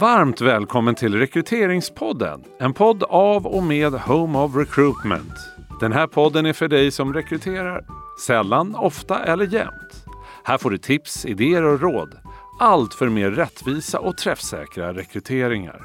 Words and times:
Varmt 0.00 0.40
välkommen 0.40 0.94
till 0.94 1.14
Rekryteringspodden. 1.14 2.44
En 2.58 2.72
podd 2.72 3.02
av 3.02 3.46
och 3.46 3.62
med 3.62 3.92
Home 3.92 4.38
of 4.38 4.56
Recruitment. 4.56 5.32
Den 5.80 5.92
här 5.92 6.06
podden 6.06 6.46
är 6.46 6.52
för 6.52 6.68
dig 6.68 6.90
som 6.90 7.14
rekryterar 7.14 7.84
sällan, 8.26 8.74
ofta 8.74 9.24
eller 9.24 9.46
jämt. 9.46 10.04
Här 10.44 10.58
får 10.58 10.70
du 10.70 10.78
tips, 10.78 11.26
idéer 11.26 11.64
och 11.64 11.80
råd. 11.80 12.14
Allt 12.60 12.94
för 12.94 13.08
mer 13.08 13.30
rättvisa 13.30 14.00
och 14.00 14.16
träffsäkra 14.16 14.92
rekryteringar. 14.92 15.80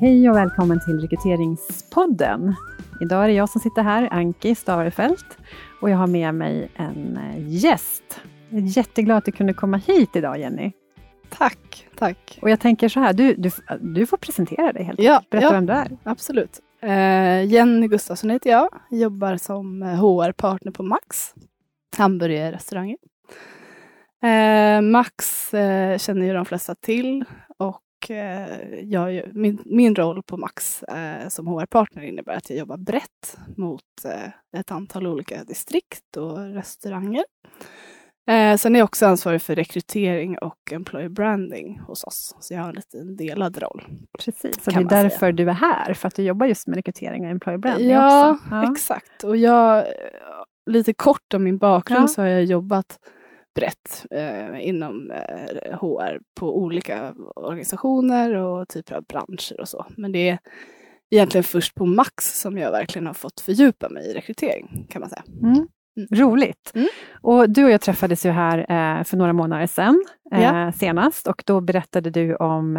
Hej 0.00 0.30
och 0.30 0.36
välkommen 0.36 0.80
till 0.84 1.00
Rekryteringspodden. 1.00 2.54
Idag 3.00 3.24
är 3.24 3.28
det 3.28 3.34
jag 3.34 3.48
som 3.48 3.60
sitter 3.60 3.82
här, 3.82 4.08
Anki 4.12 4.54
Starefelt, 4.54 5.38
och 5.80 5.90
jag 5.90 5.96
har 5.96 6.06
med 6.06 6.34
mig 6.34 6.70
en 6.74 7.16
eh, 7.16 7.48
gäst. 7.48 8.20
Jag 8.48 8.62
är 8.62 8.76
jätteglad 8.76 9.16
att 9.16 9.24
du 9.24 9.32
kunde 9.32 9.54
komma 9.54 9.76
hit 9.76 10.16
idag, 10.16 10.38
Jenny. 10.38 10.72
Tack, 11.28 11.86
tack. 11.96 12.38
Och 12.42 12.50
jag 12.50 12.60
tänker 12.60 12.88
så 12.88 13.00
här, 13.00 13.12
du, 13.12 13.34
du, 13.34 13.50
du 13.80 14.06
får 14.06 14.16
presentera 14.16 14.72
dig 14.72 14.84
helt 14.84 15.00
Ja. 15.00 15.22
Berätta 15.30 15.46
ja. 15.46 15.52
vem 15.52 15.66
du 15.66 15.72
är. 15.72 15.96
Absolut. 16.02 16.60
Eh, 16.80 17.44
Jenny 17.44 17.88
Gustafsson 17.88 18.30
heter 18.30 18.50
jag. 18.50 18.68
Jobbar 18.90 19.36
som 19.36 19.82
eh, 19.82 19.88
HR-partner 19.88 20.72
på 20.72 20.82
Max. 20.82 21.34
Hamburgerrestauranger. 21.96 22.96
Eh, 24.22 24.80
Max 24.80 25.54
eh, 25.54 25.98
känner 25.98 26.26
ju 26.26 26.32
de 26.32 26.44
flesta 26.44 26.74
till 26.74 27.24
och 27.58 28.10
eh, 28.10 28.80
jag, 28.80 29.22
min, 29.34 29.62
min 29.64 29.94
roll 29.94 30.22
på 30.22 30.36
Max 30.36 30.82
eh, 30.82 31.28
som 31.28 31.46
HR-partner 31.46 32.02
innebär 32.02 32.32
att 32.36 32.50
jag 32.50 32.58
jobbar 32.58 32.76
brett 32.76 33.38
mot 33.56 34.04
eh, 34.04 34.58
ett 34.60 34.70
antal 34.70 35.06
olika 35.06 35.44
distrikt 35.44 36.16
och 36.16 36.38
restauranger. 36.38 37.24
Eh, 38.26 38.56
sen 38.56 38.74
är 38.74 38.78
jag 38.78 38.84
också 38.84 39.06
ansvarig 39.06 39.42
för 39.42 39.54
rekrytering 39.54 40.38
och 40.38 40.72
employer 40.72 41.08
branding 41.08 41.78
hos 41.78 42.04
oss. 42.04 42.36
Så 42.40 42.54
jag 42.54 42.60
har 42.60 42.68
en 42.68 42.74
liten 42.74 43.16
delad 43.16 43.58
roll. 43.58 43.84
Precis, 44.18 44.64
så 44.64 44.70
det 44.70 44.76
är 44.76 44.80
man 44.80 44.90
säga. 44.90 45.02
därför 45.02 45.32
du 45.32 45.48
är 45.50 45.54
här, 45.54 45.94
för 45.94 46.08
att 46.08 46.14
du 46.14 46.22
jobbar 46.22 46.46
just 46.46 46.66
med 46.66 46.76
rekrytering 46.76 47.24
och 47.24 47.30
employer 47.30 47.58
branding 47.58 47.90
Ja, 47.90 48.30
också. 48.30 48.44
Ja, 48.50 48.72
exakt. 48.72 49.24
Och 49.24 49.36
jag, 49.36 49.84
lite 50.70 50.92
kort 50.94 51.34
om 51.34 51.44
min 51.44 51.58
bakgrund 51.58 52.02
Ja. 52.02 52.08
så 52.08 52.20
har 52.22 52.28
jag 52.28 52.44
jobbat 52.44 52.98
brett 53.54 54.06
eh, 54.10 54.68
inom 54.68 55.10
eh, 55.10 55.78
HR 55.78 56.20
på 56.40 56.58
olika 56.58 57.14
organisationer 57.36 58.34
och 58.34 58.68
typer 58.68 58.94
av 58.94 59.04
branscher 59.04 59.60
och 59.60 59.68
så. 59.68 59.86
Men 59.96 60.12
det 60.12 60.28
är 60.28 60.38
egentligen 61.10 61.44
först 61.44 61.74
på 61.74 61.86
Max 61.86 62.40
som 62.40 62.58
jag 62.58 62.70
verkligen 62.70 63.06
har 63.06 63.14
fått 63.14 63.40
fördjupa 63.40 63.88
mig 63.88 64.10
i 64.10 64.14
rekrytering 64.14 64.86
kan 64.90 65.00
man 65.00 65.10
säga. 65.10 65.22
Mm. 65.42 65.68
Roligt. 66.10 66.72
Mm. 66.74 66.88
Och 67.22 67.50
du 67.50 67.64
och 67.64 67.70
jag 67.70 67.80
träffades 67.80 68.26
ju 68.26 68.30
här 68.30 68.58
eh, 68.58 69.04
för 69.04 69.16
några 69.16 69.32
månader 69.32 69.66
sedan 69.66 70.04
eh, 70.32 70.42
Ja. 70.42 70.72
senast 70.72 71.26
och 71.26 71.42
då 71.46 71.60
berättade 71.60 72.10
du 72.10 72.36
om 72.36 72.76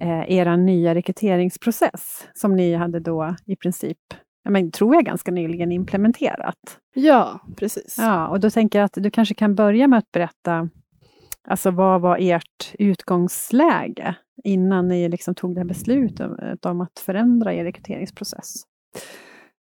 eh, 0.00 0.30
er 0.38 0.56
nya 0.56 0.94
rekryteringsprocess 0.94 2.28
som 2.34 2.56
ni 2.56 2.74
hade 2.74 3.00
då 3.00 3.34
i 3.46 3.56
princip, 3.56 3.98
ja, 4.44 4.50
men, 4.50 4.70
tror 4.70 4.94
jag, 4.94 5.04
ganska 5.04 5.30
nyligen 5.30 5.72
implementerat. 5.72 6.78
Ja, 6.94 7.40
precis. 7.56 7.96
Ja, 7.98 8.28
och 8.28 8.40
då 8.40 8.50
tänker 8.50 8.78
jag 8.78 8.86
att 8.86 8.94
du 8.96 9.10
kanske 9.10 9.34
kan 9.34 9.54
börja 9.54 9.88
med 9.88 9.98
att 9.98 10.12
berätta, 10.12 10.68
alltså 11.48 11.70
vad 11.70 12.00
var 12.00 12.16
ert 12.20 12.74
utgångsläge 12.78 14.14
innan 14.44 14.88
ni 14.88 15.08
liksom 15.08 15.34
tog 15.34 15.54
det 15.54 15.60
här 15.60 15.68
beslutet 15.68 16.66
om 16.66 16.80
att 16.80 16.98
förändra 16.98 17.54
er 17.54 17.64
rekryteringsprocess? 17.64 18.62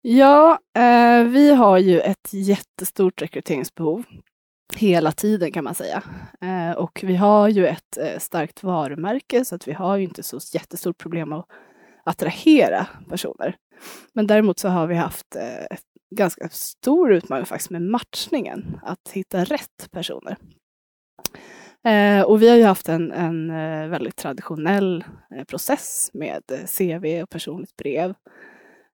Ja, 0.02 0.60
eh, 0.78 1.24
vi 1.24 1.54
har 1.54 1.78
ju 1.78 2.00
ett 2.00 2.34
jättestort 2.34 3.22
rekryteringsbehov 3.22 4.04
hela 4.76 5.12
tiden 5.12 5.52
kan 5.52 5.64
man 5.64 5.76
säga. 5.76 6.04
Eh, 6.42 6.72
och 6.72 7.04
vi 7.04 7.16
har 7.16 7.48
ju 7.48 7.68
ett 7.68 7.98
eh, 7.98 8.20
starkt 8.20 8.64
varumärke 8.64 9.46
så 9.46 9.56
att 9.56 9.68
vi 9.68 9.74
har 9.74 9.98
ju 9.98 10.04
inte 10.04 10.24
så 10.24 10.40
jättestort 10.54 10.98
problem 10.98 11.34
att 11.34 11.46
attrahera 12.06 12.88
personer. 13.10 13.56
Men 14.14 14.28
däremot 14.28 14.60
så 14.60 14.70
har 14.70 14.88
vi 14.88 14.96
haft 14.96 15.36
eh, 15.36 15.78
ganska 16.16 16.50
stor 16.50 17.14
utmaning 17.14 17.46
faktiskt 17.46 17.70
med 17.70 17.82
matchningen, 17.82 18.80
att 18.84 19.10
hitta 19.14 19.44
rätt 19.44 19.92
personer. 19.92 20.38
Eh, 21.86 22.22
och 22.22 22.42
vi 22.42 22.50
har 22.50 22.56
ju 22.56 22.64
haft 22.64 22.90
en, 22.90 23.12
en 23.12 23.50
eh, 23.50 23.88
väldigt 23.88 24.16
traditionell 24.16 25.04
eh, 25.36 25.44
process 25.44 26.10
med 26.14 26.44
eh, 26.52 26.66
CV 26.78 27.24
och 27.24 27.30
personligt 27.30 27.78
brev. 27.78 28.14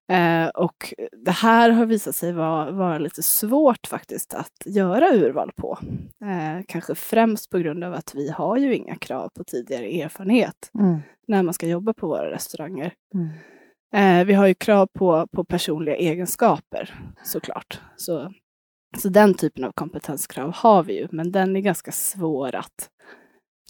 Eh, 0.08 0.48
och 0.48 0.94
det 1.24 1.30
här 1.30 1.70
har 1.70 1.86
visat 1.86 2.14
sig 2.14 2.32
vara, 2.32 2.70
vara 2.70 2.98
lite 2.98 3.22
svårt 3.22 3.86
faktiskt 3.86 4.34
att 4.34 4.62
göra 4.66 5.14
urval 5.14 5.50
på. 5.56 5.78
Eh, 6.24 6.64
kanske 6.68 6.94
främst 6.94 7.50
på 7.50 7.58
grund 7.58 7.84
av 7.84 7.94
att 7.94 8.14
vi 8.14 8.30
har 8.30 8.56
ju 8.56 8.74
inga 8.74 8.96
krav 8.96 9.28
på 9.28 9.44
tidigare 9.44 10.02
erfarenhet 10.02 10.70
när 11.28 11.42
man 11.42 11.54
ska 11.54 11.66
jobba 11.66 11.92
på 11.92 12.06
våra 12.06 12.30
restauranger. 12.30 12.92
Mm. 13.14 13.28
Eh, 13.94 14.26
vi 14.26 14.34
har 14.34 14.46
ju 14.46 14.54
krav 14.54 14.86
på, 14.86 15.26
på 15.26 15.44
personliga 15.44 15.96
egenskaper 15.96 16.94
såklart. 17.24 17.80
Så, 17.96 18.32
så 18.98 19.08
den 19.08 19.34
typen 19.34 19.64
av 19.64 19.72
kompetenskrav 19.72 20.52
har 20.54 20.82
vi 20.82 20.98
ju, 21.00 21.08
men 21.10 21.32
den 21.32 21.56
är 21.56 21.60
ganska 21.60 21.92
svår 21.92 22.54
att 22.54 22.90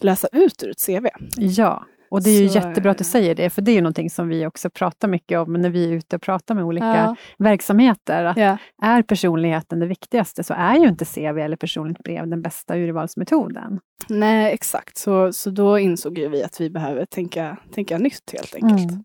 läsa 0.03 0.27
ut 0.31 0.63
ur 0.63 0.69
ett 0.69 0.85
CV. 0.85 1.07
Ja, 1.37 1.85
och 2.09 2.23
det 2.23 2.29
är 2.29 2.41
ju 2.41 2.49
Så, 2.49 2.55
jättebra 2.57 2.91
att 2.91 2.97
du 2.97 3.01
eh, 3.03 3.05
säger 3.07 3.35
det, 3.35 3.49
för 3.49 3.61
det 3.61 3.71
är 3.71 3.75
ju 3.75 3.81
någonting 3.81 4.09
som 4.09 4.27
vi 4.27 4.45
också 4.45 4.69
pratar 4.69 5.07
mycket 5.07 5.39
om 5.39 5.53
när 5.53 5.69
vi 5.69 5.85
är 5.89 5.93
ute 5.93 6.15
och 6.15 6.21
pratar 6.21 6.55
med 6.55 6.63
olika 6.63 6.85
Ja. 6.85 7.15
verksamheter. 7.37 8.25
Att 8.25 8.37
Ja. 8.37 8.57
Är 8.81 9.01
personligheten 9.01 9.79
det 9.79 9.85
viktigaste 9.87 10.43
så 10.43 10.53
är 10.53 10.75
ju 10.75 10.87
inte 10.87 11.05
CV 11.05 11.37
eller 11.39 11.57
personligt 11.57 11.99
brev 12.03 12.27
den 12.27 12.41
bästa 12.41 12.75
urvalsmetoden. 12.77 13.79
Nej, 14.09 14.53
exakt. 14.53 14.97
Så, 14.97 15.33
så 15.33 15.49
då 15.49 15.79
insåg 15.79 16.17
ju 16.17 16.29
vi 16.29 16.43
att 16.43 16.61
vi 16.61 16.69
behöver 16.69 17.05
tänka, 17.05 17.57
tänka 17.73 17.97
nytt 17.97 18.33
helt 18.33 18.55
enkelt. 18.55 18.91
Mm. 18.91 19.03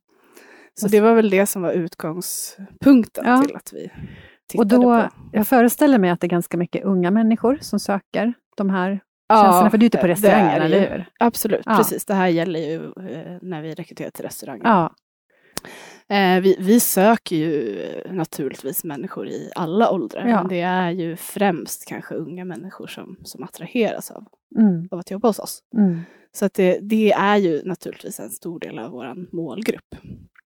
Så 0.75 0.89
det 0.89 1.01
var 1.01 1.15
väl 1.15 1.31
det 1.31 1.47
som 1.47 1.63
var 1.63 1.73
utgångspunkten 1.73 3.25
Ja. 3.27 3.43
till 3.43 3.57
att 3.57 3.73
vi 3.73 3.87
Och 3.87 3.91
tittade 4.49 4.77
då, 4.77 4.83
på. 4.83 5.09
jag 5.33 5.47
föreställer 5.47 5.99
mig 5.99 6.11
att 6.11 6.21
det 6.21 6.27
är 6.27 6.29
ganska 6.29 6.57
mycket 6.57 6.85
unga 6.85 7.11
människor 7.11 7.59
som 7.61 7.81
söker 7.81 8.33
de 8.57 8.71
här 8.71 9.01
tjänsterna, 9.35 9.71
för 9.71 9.79
du 9.79 9.85
är 9.85 9.87
ute 9.87 9.99
på 9.99 10.07
det 10.07 10.13
restauranger, 10.13 10.57
är 10.57 10.59
det 10.59 10.65
eller 10.65 10.81
hur? 10.91 11.05
Absolut, 11.19 11.63
Ja. 11.67 11.77
precis. 11.77 12.05
Det 12.05 12.15
här 12.15 12.29
gäller 12.29 12.61
ju 12.61 12.85
eh, 12.85 13.39
när 13.43 13.63
vi 13.63 13.75
rekryterar 13.75 14.11
till 14.11 14.25
restauranger. 14.25 14.65
Ja, 14.65 14.95
Eh, 16.09 16.41
vi, 16.41 16.57
vi 16.59 16.81
söker 16.81 17.37
ju 17.37 17.79
naturligtvis 18.11 18.85
människor 18.85 19.29
i 19.29 19.51
alla 19.57 19.91
åldrar, 19.91 20.27
Ja. 20.27 20.37
men 20.37 20.49
det 20.49 20.61
är 20.61 20.91
ju 20.91 21.17
främst 21.17 21.89
kanske 21.89 22.15
unga 22.15 22.45
människor 22.45 22.87
som, 22.87 23.17
som 23.25 23.43
attraheras 23.45 24.11
av, 24.11 24.25
mm, 24.59 24.89
av 24.91 24.99
att 24.99 25.11
jobba 25.11 25.29
hos 25.29 25.39
oss. 25.39 25.61
mm. 25.77 26.01
Så 26.33 26.45
att 26.45 26.55
det, 26.55 26.79
det 26.83 27.13
är 27.13 27.37
ju 27.37 27.63
naturligtvis 27.65 28.21
en 28.21 28.31
stor 28.31 28.61
del 28.61 28.79
av 28.79 28.91
vår 28.91 29.37
målgrupp. 29.37 29.95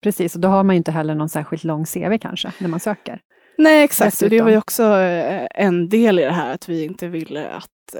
precis. 0.03 0.35
Och 0.35 0.41
då 0.41 0.49
har 0.49 0.63
man 0.65 0.75
ju 0.75 0.79
inte 0.79 0.93
heller 0.93 1.15
någon 1.15 1.29
särskilt 1.29 1.65
lång 1.65 1.85
CV 1.85 2.19
kanske, 2.21 2.53
när 2.59 2.69
man 2.69 2.81
söker. 2.81 3.21
Nej, 3.59 3.85
exakt. 3.85 4.23
Och 4.23 4.31
det 4.31 4.43
var 4.43 4.51
ju 4.51 4.57
också 4.59 4.83
eh, 4.97 5.47
en 5.55 5.89
del 5.89 6.19
i 6.19 6.23
det 6.23 6.33
här 6.33 6.55
att 6.55 6.69
vi 6.69 6.85
inte 6.85 7.09
ville 7.09 7.49
att 7.51 7.95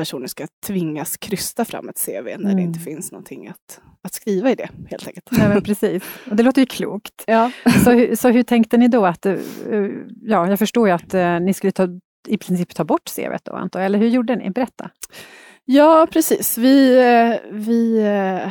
personer 0.00 0.26
ska 0.26 0.46
tvingas 0.66 1.16
krysta 1.16 1.64
fram 1.64 1.88
ett 1.88 2.06
CV 2.06 2.24
när 2.24 2.36
det 2.38 2.50
Mm. 2.50 2.58
inte 2.58 2.80
finns 2.80 3.12
någonting 3.12 3.48
att, 3.48 3.80
att 4.02 4.14
skriva 4.14 4.50
i 4.50 4.54
det, 4.54 4.68
helt 4.90 5.06
enkelt. 5.06 5.28
Nej, 5.30 5.48
men 5.48 5.62
precis. 5.62 6.02
Och 6.30 6.36
det 6.36 6.42
låter 6.42 6.62
ju 6.62 6.66
klokt. 6.66 7.14
Ja. 7.26 7.50
Så, 7.84 8.16
så 8.16 8.28
hur 8.28 8.42
tänkte 8.42 8.76
ni 8.76 8.88
då 8.88 9.06
att, 9.06 9.26
eh, 9.26 9.36
ja, 10.22 10.48
jag 10.50 10.58
förstår 10.58 10.88
ju 10.88 10.94
att 10.94 11.14
eh, 11.14 11.40
ni 11.40 11.54
skulle 11.54 11.72
ta, 11.72 11.88
i 12.28 12.38
princip 12.38 12.74
ta 12.74 12.84
bort 12.84 13.08
CVt 13.16 13.44
då, 13.44 13.52
antar. 13.52 13.80
Eller 13.80 13.98
hur 13.98 14.08
gjorde 14.08 14.36
ni? 14.36 14.50
Berätta. 14.50 14.90
Ja, 15.64 16.06
precis. 16.12 16.58
Vi, 16.58 16.98
eh, 16.98 17.50
vi 17.52 18.02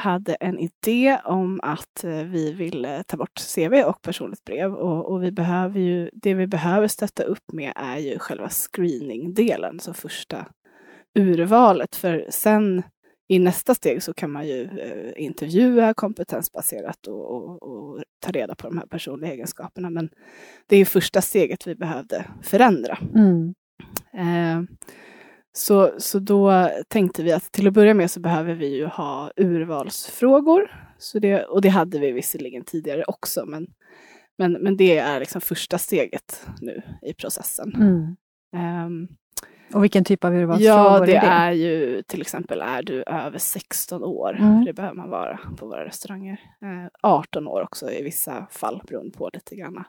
hade 0.01 0.33
en 0.35 0.59
idé 0.59 1.17
om 1.25 1.59
att 1.63 2.03
vi 2.25 2.53
ville 2.53 3.03
ta 3.03 3.17
bort 3.17 3.39
CV 3.55 3.73
och 3.85 4.01
personligt 4.01 4.43
brev. 4.45 4.73
Och, 4.73 5.11
och 5.11 5.23
vi 5.23 5.31
behöver 5.31 5.79
ju, 5.79 6.09
det 6.13 6.33
vi 6.33 6.47
behöver 6.47 6.87
stötta 6.87 7.23
upp 7.23 7.51
med 7.53 7.73
är 7.75 7.97
ju 7.97 8.19
själva 8.19 8.49
screeningdelen, 8.49 9.79
så 9.79 9.93
första 9.93 10.45
urvalet. 11.19 11.95
För 11.95 12.25
sen 12.29 12.83
i 13.27 13.39
nästa 13.39 13.75
steg 13.75 14.03
så 14.03 14.13
kan 14.13 14.31
man 14.31 14.47
ju 14.47 14.63
eh, 14.63 15.23
intervjua 15.23 15.93
kompetensbaserat 15.93 17.07
och, 17.07 17.35
och, 17.35 17.63
och 17.63 18.03
ta 18.19 18.31
reda 18.31 18.55
på 18.55 18.67
de 18.67 18.77
här 18.77 18.85
personliga 18.85 19.31
egenskaperna. 19.31 19.89
Men 19.89 20.09
det 20.67 20.77
är 20.77 20.85
första 20.85 21.21
steget 21.21 21.67
vi 21.67 21.75
behövde 21.75 22.25
förändra. 22.41 22.97
Mm. 23.15 23.53
Eh, 24.13 24.75
så, 25.51 25.91
så 25.97 26.19
då 26.19 26.69
tänkte 26.87 27.23
vi 27.23 27.31
att 27.31 27.51
till 27.51 27.67
att 27.67 27.73
börja 27.73 27.93
med 27.93 28.11
så 28.11 28.19
behöver 28.19 28.53
vi 28.53 28.75
ju 28.75 28.85
ha 28.85 29.31
urvalsfrågor. 29.35 30.71
Så 30.97 31.19
det, 31.19 31.43
och 31.43 31.61
det 31.61 31.69
hade 31.69 31.99
vi 31.99 32.11
visserligen 32.11 32.63
tidigare 32.63 33.03
också, 33.07 33.45
men, 33.45 33.67
men, 34.37 34.53
men 34.53 34.77
det 34.77 34.97
är 34.97 35.19
liksom 35.19 35.41
första 35.41 35.77
steget 35.77 36.47
nu 36.61 36.81
i 37.01 37.13
processen. 37.13 37.73
Mm. 37.75 38.15
Ehm, 38.55 39.07
Och 39.73 39.83
vilken 39.83 40.03
typ 40.03 40.23
av 40.23 40.33
urvalsfrågor 40.35 40.83
ja, 40.83 40.99
det 41.05 41.15
är 41.15 41.21
det? 41.21 41.27
är 41.27 41.51
ju 41.51 42.01
till 42.01 42.21
exempel, 42.21 42.61
är 42.61 42.83
du 42.83 43.03
över 43.03 43.37
16 43.37 44.03
år? 44.03 44.35
Mm. 44.39 44.65
Det 44.65 44.73
behöver 44.73 44.95
man 44.95 45.09
vara 45.09 45.39
på 45.57 45.65
våra 45.65 45.85
restauranger. 45.85 46.39
Eh, 46.61 46.89
18 47.01 47.47
år 47.47 47.61
också 47.61 47.91
i 47.91 48.03
vissa 48.03 48.47
fall, 48.51 48.81
beroende 48.87 49.17
på 49.17 49.29
lite 49.33 49.55
grann 49.55 49.83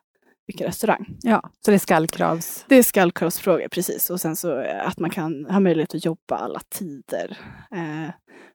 vilken 0.47 0.67
restaurang. 0.67 1.07
Ja, 1.23 1.51
så 1.65 1.71
det 1.71 1.75
är 1.77 1.79
skallkravs... 1.79 2.65
Det 2.69 2.77
är 2.77 2.83
skallkravsfrågor, 2.83 3.69
precis. 3.69 4.11
Och 4.11 4.21
sen 4.21 4.37
så 4.37 4.61
eh, 4.61 4.87
att 4.87 4.99
man 4.99 5.11
kan 5.11 5.47
ha 5.51 5.61
möjlighet 5.61 5.95
att 5.95 6.05
jobba 6.05 6.37
alla 6.37 6.61
tider. 6.69 7.39
Eh, 7.73 8.11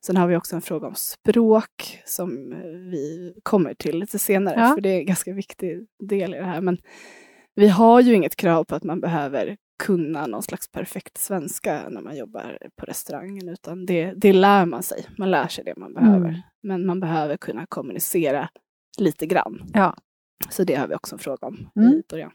sen 0.06 0.16
har 0.16 0.26
vi 0.26 0.36
också 0.36 0.56
en 0.56 0.62
fråga 0.62 0.86
om 0.88 0.94
språk 0.94 2.02
som 2.04 2.54
vi 2.90 3.34
kommer 3.42 3.74
till 3.74 3.98
lite 3.98 4.18
senare, 4.18 4.60
Ja. 4.60 4.74
för 4.74 4.80
det 4.80 4.88
är 4.88 4.98
en 4.98 5.06
ganska 5.06 5.32
viktig 5.32 5.86
del 6.08 6.34
i 6.34 6.38
det 6.38 6.44
här. 6.44 6.60
Men 6.60 6.78
vi 7.54 7.68
har 7.68 8.00
ju 8.00 8.14
inget 8.14 8.36
krav 8.36 8.64
på 8.64 8.74
att 8.74 8.84
man 8.84 9.00
behöver 9.00 9.56
kunna 9.78 10.26
någon 10.26 10.42
slags 10.42 10.68
perfekt 10.72 11.18
svenska 11.18 11.88
när 11.88 12.00
man 12.00 12.16
jobbar 12.16 12.58
på 12.76 12.86
restaurangen, 12.86 13.48
utan 13.48 13.86
det, 13.86 14.12
det 14.16 14.32
lär 14.32 14.66
man 14.66 14.82
sig. 14.82 15.06
Man 15.18 15.30
lär 15.30 15.48
sig 15.48 15.64
det 15.64 15.76
man 15.76 15.94
behöver. 15.94 16.28
Mm. 16.28 16.40
Men 16.62 16.86
man 16.86 17.00
behöver 17.00 17.36
kunna 17.36 17.66
kommunicera 17.66 18.48
lite 18.98 19.26
grann. 19.26 19.62
Ja, 19.74 19.96
Så 20.50 20.64
det 20.64 20.74
har 20.74 20.86
vi 20.88 20.94
också 20.94 21.14
en 21.14 21.18
fråga 21.18 21.46
om 21.46 21.70
Mm. 21.76 21.92
i 21.92 22.02
början. 22.10 22.32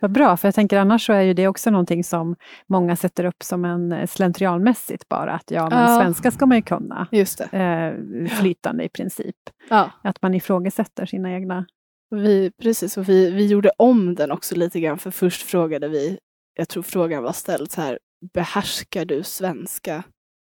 vad 0.00 0.12
bra, 0.12 0.36
för 0.36 0.48
jag 0.48 0.54
tänker 0.54 0.78
annars 0.78 1.06
så 1.06 1.12
är 1.12 1.20
ju 1.20 1.34
det 1.34 1.48
också 1.48 1.70
någonting 1.70 2.04
som 2.04 2.36
många 2.66 2.96
sätter 2.96 3.24
upp 3.24 3.42
som 3.42 3.64
en 3.64 3.92
eh, 3.92 4.06
slentrianmässigt 4.06 5.08
bara, 5.08 5.32
att 5.32 5.50
ja, 5.50 5.68
men 5.70 5.78
Ja. 5.92 6.00
svenska 6.00 6.30
ska 6.30 6.46
man 6.46 6.56
ju 6.58 6.62
kunna. 6.62 7.06
Just 7.12 7.38
det. 7.50 7.58
Eh, 7.58 8.26
flytande 8.28 8.84
i 8.84 8.88
princip. 8.88 9.36
Ja. 9.70 9.90
Att 10.02 10.22
man 10.22 10.34
ifrågasätter 10.34 11.06
sina 11.06 11.32
egna... 11.32 11.66
Vi, 12.10 12.50
precis, 12.62 12.96
och 12.96 13.08
vi, 13.08 13.30
vi 13.30 13.46
gjorde 13.46 13.70
om 13.78 14.14
den 14.14 14.30
också 14.32 14.54
lite 14.56 14.80
grann, 14.80 14.98
för 14.98 15.10
först 15.10 15.42
frågade 15.42 15.88
vi, 15.88 16.18
jag 16.54 16.68
tror 16.68 16.82
frågan 16.82 17.22
var 17.22 17.32
ställd 17.32 17.70
så 17.70 17.80
här, 17.80 17.98
behärskar 18.34 19.04
du 19.04 19.22
svenska 19.22 20.02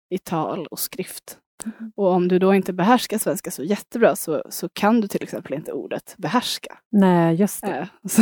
i 0.09 0.17
tal 0.17 0.67
och 0.67 0.79
skrift? 0.79 1.37
Mm. 1.65 1.91
Och 1.95 2.07
om 2.11 2.27
du 2.27 2.39
då 2.39 2.53
inte 2.53 2.73
behärskar 2.73 3.17
svenska 3.17 3.51
så 3.51 3.63
jättebra 3.63 4.15
så, 4.15 4.43
så 4.49 4.69
kan 4.69 5.01
du 5.01 5.07
till 5.07 5.23
exempel 5.23 5.53
inte 5.53 5.71
ordet 5.73 6.15
behärska. 6.17 6.77
Nej, 6.91 7.35
just 7.35 7.61
det. 7.61 7.77
Eh, 7.77 7.87
så 8.09 8.21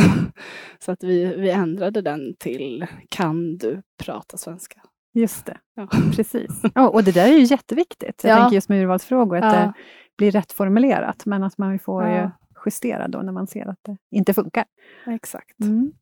så 0.78 0.92
att 0.92 1.04
vi, 1.04 1.24
vi 1.36 1.50
ändrade 1.50 2.02
den 2.02 2.34
till 2.38 2.86
kan 3.08 3.56
du 3.58 3.82
prata 4.04 4.36
svenska? 4.36 4.80
Just 5.14 5.46
det. 5.46 5.58
Ja. 5.74 5.88
Precis. 6.16 6.50
Ja, 6.74 6.88
och 6.88 7.04
det 7.04 7.12
där 7.12 7.28
är 7.28 7.32
ju 7.38 7.44
jätteviktigt. 7.44 8.24
Jag 8.24 8.32
Ja. 8.32 8.36
tänker 8.42 8.54
just 8.54 8.68
med 8.68 8.82
urvalsfrågor, 8.82 9.36
att 9.36 9.54
Ja. 9.54 9.60
det 9.60 9.72
blir 10.18 10.30
rätt 10.30 10.52
formulerat, 10.52 11.26
men 11.26 11.42
att 11.42 11.58
man 11.58 11.78
får 11.78 12.04
Ja. 12.06 12.30
justera 12.66 13.08
då 13.08 13.18
när 13.22 13.32
man 13.32 13.46
ser 13.46 13.66
att 13.68 13.78
det 13.82 13.96
inte 14.10 14.34
funkar. 14.34 14.64
Exakt. 15.06 15.60
Mm. 15.60 15.92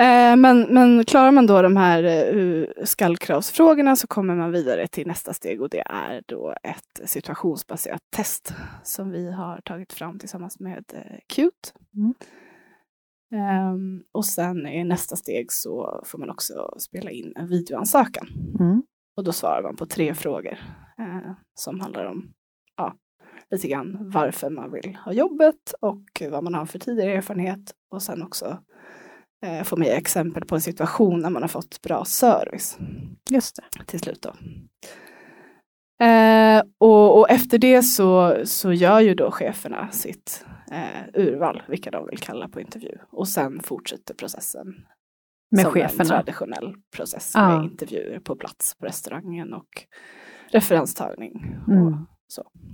Eh, 0.00 0.36
men, 0.36 0.60
men 0.60 1.04
klarar 1.04 1.30
man 1.30 1.46
då 1.46 1.62
de 1.62 1.76
här 1.76 2.04
eh, 2.04 2.66
skallkravsfrågorna 2.84 3.96
så 3.96 4.06
kommer 4.06 4.34
man 4.34 4.52
vidare 4.52 4.86
till 4.86 5.06
nästa 5.06 5.32
steg 5.32 5.62
och 5.62 5.68
det 5.68 5.82
är 5.86 6.22
då 6.26 6.54
ett 6.62 7.10
situationsbaserat 7.10 8.00
test 8.16 8.54
som 8.82 9.10
vi 9.10 9.32
har 9.32 9.60
tagit 9.60 9.92
fram 9.92 10.18
tillsammans 10.18 10.60
med 10.60 10.84
eh, 10.94 11.18
Qt. 11.26 11.74
Mm. 11.96 12.14
Ehm, 13.34 14.02
och 14.12 14.24
sen 14.24 14.66
i 14.66 14.84
nästa 14.84 15.16
steg 15.16 15.52
så 15.52 16.02
får 16.04 16.18
man 16.18 16.30
också 16.30 16.74
spela 16.78 17.10
in 17.10 17.32
en 17.36 17.48
videoansökan. 17.48 18.26
Mm. 18.60 18.82
Och 19.16 19.24
då 19.24 19.32
svarar 19.32 19.62
man 19.62 19.76
på 19.76 19.86
tre 19.86 20.14
frågor 20.14 20.58
eh, 20.98 21.32
som 21.54 21.80
handlar 21.80 22.04
om 22.04 22.32
ja, 22.76 22.94
lite 23.50 23.68
grann 23.68 24.10
varför 24.10 24.50
man 24.50 24.72
vill 24.72 24.96
ha 25.04 25.12
jobbet 25.12 25.74
och 25.80 26.22
vad 26.30 26.44
man 26.44 26.54
har 26.54 26.66
för 26.66 26.78
tidigare 26.78 27.12
erfarenhet 27.12 27.74
och 27.90 28.02
sen 28.02 28.22
också 28.22 28.58
eh, 29.42 29.62
få 29.62 29.76
med 29.76 29.96
exempel 29.98 30.44
på 30.44 30.54
en 30.54 30.60
situation 30.60 31.20
när 31.20 31.30
man 31.30 31.42
har 31.42 31.48
fått 31.48 31.82
bra 31.82 32.04
service 32.04 32.78
Just 33.30 33.56
det. 33.56 33.84
till 33.84 34.00
slut. 34.00 34.22
Då. 34.22 34.32
Eh, 36.04 36.62
och, 36.78 37.18
och 37.18 37.30
efter 37.30 37.58
det 37.58 37.82
så, 37.82 38.36
så 38.44 38.72
gör 38.72 39.00
ju 39.00 39.14
då 39.14 39.30
cheferna 39.30 39.88
sitt 39.90 40.46
eh, 40.70 41.20
urval, 41.22 41.62
vilka 41.68 41.90
de 41.90 42.06
vill 42.06 42.18
kalla 42.18 42.48
på 42.48 42.60
intervju. 42.60 42.98
Och 43.12 43.28
sen 43.28 43.60
fortsätter 43.60 44.14
processen 44.14 44.66
Med 45.50 45.60
som 45.60 45.68
en 45.68 45.72
cheferna. 45.82 46.04
traditionell 46.04 46.74
process 46.96 47.32
Ja. 47.34 47.48
med 47.56 47.64
intervjuer 47.70 48.20
på 48.20 48.36
plats 48.36 48.74
på 48.78 48.86
restaurangen 48.86 49.52
och 49.54 49.68
referenstagning. 50.50 51.56
Mm. 51.68 51.86
Och, 51.86 51.92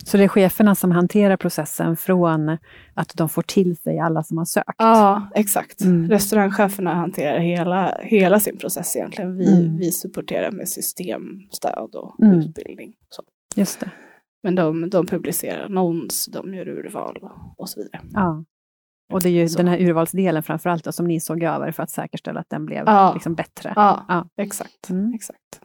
Så 0.04 0.16
det 0.16 0.24
är 0.24 0.28
cheferna 0.28 0.74
som 0.74 0.90
hanterar 0.90 1.36
processen 1.36 1.96
från 1.96 2.58
att 2.94 3.12
de 3.14 3.28
får 3.28 3.42
till 3.42 3.76
sig 3.76 3.98
alla 3.98 4.22
som 4.22 4.38
har 4.38 4.44
sökt? 4.44 4.74
ja, 4.78 5.30
exakt. 5.34 5.80
Mm. 5.80 6.10
Restaurangcheferna 6.10 6.94
hanterar 6.94 7.38
hela, 7.38 7.98
hela 8.02 8.40
sin 8.40 8.58
process 8.58 8.96
egentligen. 8.96 9.36
Vi, 9.36 9.60
Mm. 9.64 9.76
vi 9.78 9.92
supporterar 9.92 10.50
med 10.50 10.68
systemstöd 10.68 11.94
och 11.94 12.22
Mm. 12.24 12.38
utbildning. 12.38 12.94
Så. 13.08 13.22
Just 13.56 13.80
det. 13.80 13.90
Men 14.42 14.54
de, 14.54 14.90
de 14.90 15.06
publicerar 15.06 15.64
annons, 15.64 16.26
de 16.32 16.54
gör 16.54 16.68
urval 16.68 17.18
och, 17.56 17.68
så 17.68 17.80
vidare. 17.80 18.00
Ja. 18.12 18.44
Och 19.12 19.20
det 19.22 19.28
är 19.28 19.32
ju 19.32 19.48
Så. 19.48 19.56
den 19.58 19.68
här 19.68 19.80
urvalsdelen 19.80 20.42
framför 20.42 20.70
allt 20.70 20.84
då, 20.84 20.92
som 20.92 21.06
ni 21.06 21.20
såg 21.20 21.42
över 21.42 21.72
för 21.72 21.82
att 21.82 21.90
säkerställa 21.90 22.40
att 22.40 22.50
den 22.50 22.66
blev 22.66 22.82
Ja. 22.86 23.12
liksom 23.14 23.34
bättre. 23.34 23.72
Ja, 23.76 24.04
Ja. 24.08 24.28
exakt. 24.42 24.90
Mm. 24.90 25.14
exakt. 25.14 25.60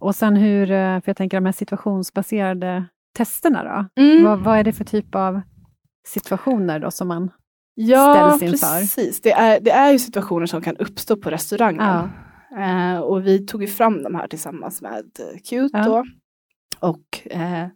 Och 0.00 0.14
sen 0.14 0.36
hur, 0.36 0.70
eh, 0.70 1.00
för 1.00 1.02
jag 1.04 1.16
tänker 1.16 1.36
de 1.36 1.44
här 1.44 1.52
situationsbaserade 1.52 2.84
testerna 3.16 3.64
då? 3.64 4.02
Mm. 4.02 4.24
Vad, 4.24 4.40
vad 4.40 4.58
är 4.58 4.64
det 4.64 4.72
för 4.72 4.84
typ 4.84 5.14
av 5.14 5.40
situationer 6.06 6.78
då 6.80 6.90
som 6.90 7.08
man... 7.08 7.30
Ja, 7.74 8.32
ställs 8.36 8.52
inför. 8.52 8.80
precis. 8.80 9.20
Det 9.20 9.32
är, 9.32 9.60
det 9.60 9.70
är 9.70 9.92
ju 9.92 9.98
situationer 9.98 10.46
som 10.46 10.62
kan 10.62 10.76
uppstå 10.76 11.16
på 11.16 11.30
restaurangen. 11.30 11.82
Ja. 11.82 12.08
Eh, 12.58 12.98
och 12.98 13.26
vi 13.26 13.46
tog 13.46 13.62
ju 13.62 13.68
fram 13.68 14.02
de 14.02 14.14
här 14.14 14.28
tillsammans 14.28 14.82
med 14.82 15.04
Qt 15.44 15.70
Ja. 15.72 15.84
då. 15.84 16.04
Och 16.80 17.26
eh, 17.30 17.66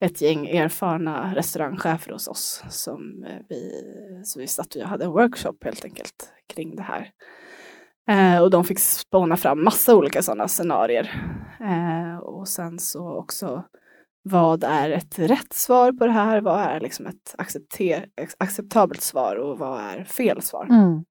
ett 0.00 0.20
gäng 0.20 0.46
erfarna 0.46 1.34
restaurangchefer 1.34 2.12
hos 2.12 2.28
oss 2.28 2.64
som 2.68 3.24
eh, 3.24 3.36
vi, 3.48 3.70
så 4.24 4.40
vi 4.40 4.46
satt 4.46 4.74
och 4.74 4.82
hade 4.82 5.04
en 5.04 5.10
workshop 5.10 5.56
helt 5.64 5.84
enkelt 5.84 6.32
kring 6.54 6.76
det 6.76 6.82
här. 6.82 7.10
Eh, 8.08 8.42
och 8.42 8.50
de 8.50 8.64
fick 8.64 8.78
spåna 8.78 9.36
fram 9.36 9.64
massa 9.64 9.96
olika 9.96 10.22
sådana 10.22 10.48
scenarier. 10.48 11.32
Eh, 11.60 12.18
och 12.18 12.48
sen 12.48 12.78
så 12.78 13.16
också 13.16 13.64
vad 14.22 14.64
är 14.64 14.90
ett 14.90 15.18
rätt 15.18 15.52
svar 15.52 15.92
på 15.92 16.06
det 16.06 16.12
här? 16.12 16.40
Vad 16.40 16.60
är 16.60 16.80
liksom 16.80 17.06
ett 17.06 17.34
acceptabelt 18.38 19.02
svar 19.02 19.36
och 19.36 19.58
vad 19.58 19.80
är 19.80 20.04
fel 20.04 20.42
svar? 20.42 20.66
Mm. 20.70 21.04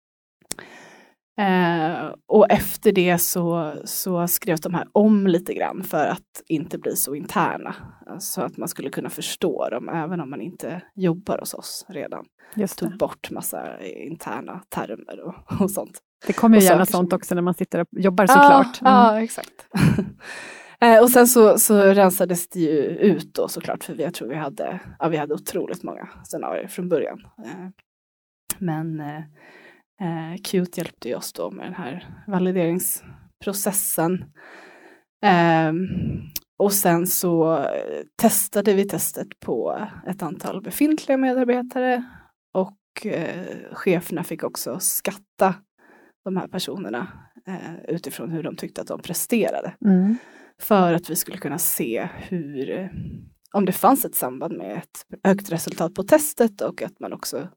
Eh, 1.37 2.13
och 2.27 2.51
efter 2.51 2.91
det 2.91 3.17
så, 3.17 3.73
så 3.85 4.27
skrevs 4.27 4.61
de 4.61 4.73
här 4.73 4.87
om 4.91 5.27
lite 5.27 5.53
grann 5.53 5.83
för 5.83 6.05
att 6.07 6.43
inte 6.47 6.77
bli 6.77 6.95
så 6.95 7.15
interna. 7.15 7.75
Så 8.19 8.41
att 8.41 8.57
man 8.57 8.67
skulle 8.67 8.89
kunna 8.89 9.09
förstå 9.09 9.69
dem 9.69 9.89
även 9.89 10.21
om 10.21 10.29
man 10.29 10.41
inte 10.41 10.81
jobbar 10.95 11.37
hos 11.37 11.53
oss 11.53 11.85
redan. 11.89 12.25
Just 12.55 12.79
det. 12.79 12.85
Tog 12.85 12.97
bort 12.97 13.31
massa 13.31 13.83
interna 13.83 14.61
termer 14.69 15.19
och, 15.19 15.61
och 15.61 15.71
sånt. 15.71 15.99
Det 16.27 16.33
kommer 16.33 16.57
ju 16.57 16.63
och 16.63 16.71
gärna 16.71 16.85
sånt 16.85 17.13
också 17.13 17.35
när 17.35 17.41
man 17.41 17.53
sitter 17.53 17.79
och 17.79 17.87
jobbar 17.91 18.27
såklart. 18.27 18.81
Mm. 18.81 18.93
Ja, 18.93 19.15
ja 19.15 19.23
exakt. 19.23 19.67
eh, 20.79 21.01
och 21.01 21.09
sen 21.09 21.27
så, 21.27 21.59
så 21.59 21.81
rensades 21.81 22.47
det 22.47 22.59
ju 22.59 22.81
ut 22.87 23.33
då 23.33 23.47
såklart 23.47 23.83
för 23.83 24.01
jag 24.01 24.13
tror 24.13 24.27
vi 24.27 24.35
hade, 24.35 24.79
ja, 24.99 25.07
vi 25.07 25.17
hade 25.17 25.33
otroligt 25.33 25.83
många 25.83 26.09
scenarier 26.23 26.67
från 26.67 26.89
början. 26.89 27.19
Eh, 27.45 27.69
men 28.59 28.99
eh, 28.99 29.17
eh, 30.01 30.35
Qt 30.43 30.77
hjälpte 30.77 31.09
ju 31.09 31.15
oss 31.15 31.33
då 31.33 31.51
med 31.51 31.65
den 31.65 31.75
här 31.75 32.23
valideringsprocessen. 32.27 34.25
Ehm, 35.25 35.87
och 36.57 36.73
sen 36.73 37.07
så 37.07 37.57
eh, 37.57 38.01
testade 38.21 38.73
vi 38.73 38.87
testet 38.87 39.39
på 39.39 39.87
ett 40.07 40.23
antal 40.23 40.61
befintliga 40.61 41.17
medarbetare 41.17 42.03
och 42.53 43.05
eh, 43.05 43.45
cheferna 43.71 44.23
fick 44.23 44.43
också 44.43 44.79
skatta 44.79 45.55
de 46.25 46.37
här 46.37 46.47
personerna 46.47 47.07
eh, 47.47 47.75
utifrån 47.87 48.31
hur 48.31 48.43
de 48.43 48.55
tyckte 48.55 48.81
att 48.81 48.87
de 48.87 49.01
presterade. 49.01 49.73
Mm. 49.85 50.17
För 50.61 50.93
att 50.93 51.09
vi 51.09 51.15
skulle 51.15 51.37
kunna 51.37 51.57
se 51.57 52.09
hur, 52.13 52.89
om 53.53 53.65
det 53.65 53.71
fanns 53.71 54.05
ett 54.05 54.15
samband 54.15 54.57
med 54.57 54.77
ett 54.77 55.05
högt 55.23 55.51
resultat 55.51 55.93
på 55.93 56.03
testet 56.03 56.61
och 56.61 56.81
att 56.81 56.99
man 56.99 57.13
också 57.13 57.47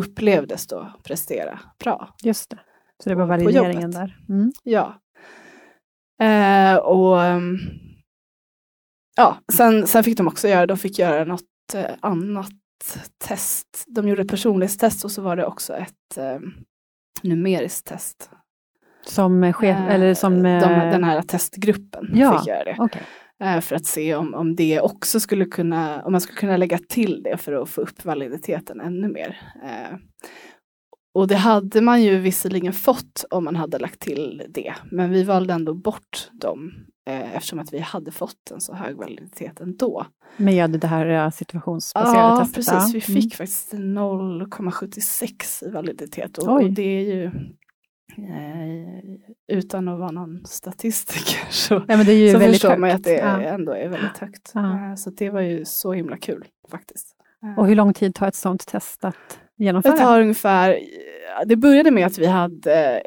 upplevdes 0.00 0.66
då 0.66 0.92
prestera 1.04 1.60
bra. 1.78 2.14
Just 2.22 2.50
det. 2.50 2.58
Så 3.02 3.08
det 3.08 3.14
var 3.14 3.26
valideringen 3.26 3.90
där. 3.90 4.18
Mm. 4.28 4.52
Ja. 4.62 5.00
Eh, 6.22 6.76
och 6.76 7.22
ehm, 7.22 7.58
ja, 9.16 9.38
sen, 9.52 9.86
sen 9.86 10.04
fick 10.04 10.16
de 10.16 10.28
också 10.28 10.48
göra, 10.48 10.66
de 10.66 10.76
fick 10.76 10.98
göra 10.98 11.24
något 11.24 11.74
eh, 11.74 11.90
annat 12.00 12.50
test. 13.24 13.84
De 13.86 14.08
gjorde 14.08 14.22
ett 14.22 14.30
personlighetstest 14.30 15.04
och 15.04 15.10
så 15.10 15.22
var 15.22 15.36
det 15.36 15.46
också 15.46 15.74
ett 15.74 16.16
eh, 16.16 16.38
numeriskt 17.24 17.86
test. 17.86 18.30
Som 19.06 19.52
chef, 19.52 19.76
Eh, 19.76 19.94
eller 19.94 20.14
som... 20.14 20.42
de, 20.42 20.48
eh, 20.48 20.90
den 20.90 21.04
här 21.04 21.22
testgruppen 21.22 22.10
ja. 22.14 22.38
fick 22.38 22.48
göra 22.48 22.64
det. 22.64 22.76
Okej. 22.78 23.02
Eh, 23.42 23.60
för 23.60 23.76
att 23.76 23.86
se 23.86 24.14
om, 24.14 24.34
om 24.34 24.56
det 24.56 24.80
också 24.80 25.20
skulle 25.20 25.44
kunna, 25.44 26.02
om 26.02 26.12
man 26.12 26.20
skulle 26.20 26.38
kunna 26.38 26.56
lägga 26.56 26.78
till 26.78 27.22
det 27.22 27.36
för 27.36 27.52
att 27.52 27.68
få 27.68 27.80
upp 27.80 28.04
validiteten 28.04 28.80
ännu 28.80 29.08
mer. 29.08 29.40
Eh, 29.64 29.98
och 31.14 31.28
det 31.28 31.36
hade 31.36 31.80
man 31.80 32.02
ju 32.02 32.18
visserligen 32.18 32.72
fått 32.72 33.24
om 33.30 33.44
man 33.44 33.56
hade 33.56 33.78
lagt 33.78 34.00
till 34.00 34.42
det, 34.48 34.74
men 34.90 35.10
vi 35.10 35.22
valde 35.22 35.54
ändå 35.54 35.74
bort 35.74 36.30
eh, 36.32 36.54
eftersom 37.06 37.58
att 37.58 37.72
vi 37.72 37.78
hade 37.78 38.10
fått 38.10 38.50
en 38.50 38.60
så 38.60 38.74
hög 38.74 38.96
validitet 38.96 39.60
ändå. 39.60 40.06
Med 40.36 40.70
det 40.70 40.86
här 40.86 41.06
eh, 41.06 41.30
situationsbaserade 41.30 42.18
Ja, 42.18 42.36
testet? 42.38 42.54
precis. 42.54 42.72
ja. 42.72 42.90
Vi 42.94 43.00
fick 43.00 43.34
faktiskt 43.34 43.72
0,76 43.74 45.64
i 45.66 45.70
validitet 45.70 46.38
och, 46.38 46.48
och 46.62 46.70
det 46.70 46.82
är 46.82 47.14
ju 47.14 47.24
eh, 48.18 49.04
utan 49.58 49.88
att 49.88 49.98
vara 49.98 50.10
någon 50.10 50.44
statistiker 50.46 51.40
så, 51.50 51.74
Mm. 51.74 51.86
Ja, 51.88 51.96
men 51.96 52.06
det 52.06 52.12
är 52.12 52.16
ju 52.16 52.32
så 52.32 52.38
väldigt 52.38 52.54
förstår 52.54 52.68
högt. 52.68 52.80
man 52.80 52.90
ju 52.90 52.96
att 52.96 53.04
det 53.04 53.12
Ja. 53.18 53.40
ändå 53.42 53.72
är 53.72 53.88
väldigt 53.88 54.18
högt. 54.18 54.50
Ja. 54.54 54.88
Eh, 54.90 54.94
Så 54.94 55.10
det 55.10 55.30
var 55.30 55.40
ju 55.40 55.64
så 55.64 55.92
himla 55.92 56.16
kul 56.16 56.44
faktiskt. 56.70 57.16
Eh, 57.44 57.58
Och 57.58 57.66
hur 57.66 57.74
lång 57.74 57.94
tid 57.94 58.14
tar 58.14 58.28
ett 58.28 58.34
sådant 58.34 58.66
test 58.66 59.04
att 59.04 59.38
genomföra? 59.56 59.92
Det 59.92 59.98
tar 59.98 60.20
ungefär, 60.20 60.78
det 61.46 61.56
började 61.56 61.90
med 61.90 62.06
att 62.06 62.18
vi 62.18 62.26
hade, 62.26 63.02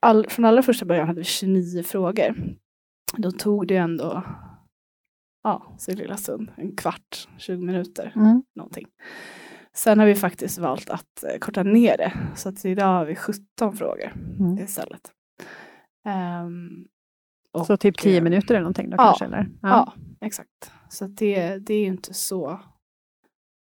all, 0.00 0.26
från 0.28 0.44
allra 0.44 0.62
första 0.62 0.84
början 0.86 1.06
hade 1.06 1.20
vi 1.20 1.24
29 1.24 1.82
frågor. 1.82 2.34
Då 3.16 3.30
tog 3.30 3.66
det 3.68 3.76
ändå, 3.76 4.22
ja, 5.42 5.74
så 5.78 5.92
lilla 5.94 6.16
stund, 6.16 6.52
en 6.56 6.76
kvart, 6.76 7.28
20 7.38 7.64
minuter 7.64 8.12
Mm. 8.16 8.42
någonting. 8.54 8.86
Sen 9.74 9.98
har 9.98 10.06
vi 10.06 10.14
faktiskt 10.14 10.58
valt 10.58 10.90
att 10.90 11.24
eh, 11.24 11.38
korta 11.38 11.62
ner 11.62 11.96
det, 11.96 12.12
så 12.36 12.48
att 12.48 12.64
idag 12.64 12.86
har 12.86 13.04
vi 13.04 13.14
17 13.16 13.76
frågor 13.76 14.12
Mm. 14.40 14.58
istället. 14.58 15.12
Ehm, 16.06 16.86
och, 17.52 17.66
Så 17.66 17.76
typ 17.76 17.98
tio 17.98 18.16
eh, 18.18 18.22
minuter 18.22 18.54
eller 18.54 18.60
någonting 18.62 18.90
då 18.90 18.96
ja, 18.98 19.02
kanske? 19.04 19.24
Eller? 19.24 19.48
Ja, 19.62 19.92
exakt. 20.20 20.72
Så 20.88 21.06
det, 21.06 21.58
det 21.58 21.74
är 21.74 21.80
ju 21.80 21.86
inte 21.86 22.14
så 22.14 22.60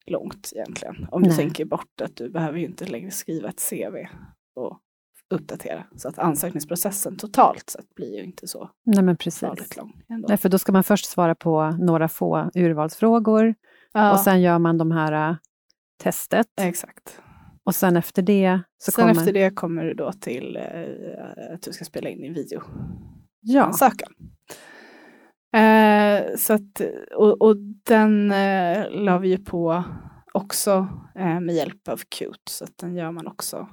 långt 0.05 0.51
egentligen. 0.55 1.07
Om 1.11 1.21
du 1.23 1.27
Nej. 1.29 1.37
tänker 1.37 1.65
bort 1.65 2.01
att 2.01 2.15
du 2.15 2.29
behöver 2.29 2.59
ju 2.59 2.65
inte 2.65 2.85
längre 2.85 3.11
skriva 3.11 3.49
ett 3.49 3.69
CV 3.69 3.95
och 4.55 4.79
uppdatera. 5.29 5.83
Så 5.95 6.09
att 6.09 6.19
ansökningsprocessen 6.19 7.17
totalt 7.17 7.69
sett 7.69 7.95
blir 7.95 8.17
ju 8.17 8.23
inte 8.23 8.47
så 8.47 8.69
Nej 8.85 9.03
men 9.03 9.17
precis. 9.17 9.77
lång. 9.77 10.03
Ändå. 10.09 10.27
Nej, 10.27 10.37
för 10.37 10.49
då 10.49 10.59
ska 10.59 10.71
man 10.71 10.83
först 10.83 11.05
svara 11.05 11.35
på 11.35 11.71
några 11.79 12.07
få 12.07 12.51
urvalsfrågor 12.55 13.55
Ja, 13.93 14.11
och 14.11 14.19
sen 14.19 14.41
gör 14.41 14.59
man 14.59 14.77
de 14.77 14.91
här 14.91 15.29
äh, 15.29 15.35
testet 16.03 16.47
exakt. 16.61 17.21
och 17.63 17.75
sen 17.75 17.97
efter 17.97 18.21
det 18.21 18.61
så 18.77 18.91
Sen 18.91 19.01
kommer... 19.01 19.11
efter 19.11 19.33
det 19.33 19.49
kommer 19.49 19.83
du 19.83 19.93
då 19.93 20.11
till 20.11 20.55
eh, 20.55 21.53
att 21.53 21.61
du 21.61 21.73
ska 21.73 21.85
spela 21.85 22.09
in 22.09 22.21
din 22.21 22.33
video. 22.33 22.61
Ja, 23.39 23.63
ansökan. 23.63 24.13
Eh, 25.55 26.35
så 26.37 26.53
att, 26.53 26.81
och, 27.15 27.41
och 27.41 27.55
den 27.83 28.31
eh, 28.31 28.89
la 28.91 29.17
vi 29.17 29.29
ju 29.29 29.37
på 29.37 29.83
också 30.33 30.87
eh, 31.15 31.39
med 31.39 31.55
hjälp 31.55 31.87
av 31.87 31.97
Qt, 31.97 32.49
så 32.49 32.63
att 32.63 32.77
den 32.77 32.95
gör 32.95 33.11
man 33.11 33.27
också 33.27 33.67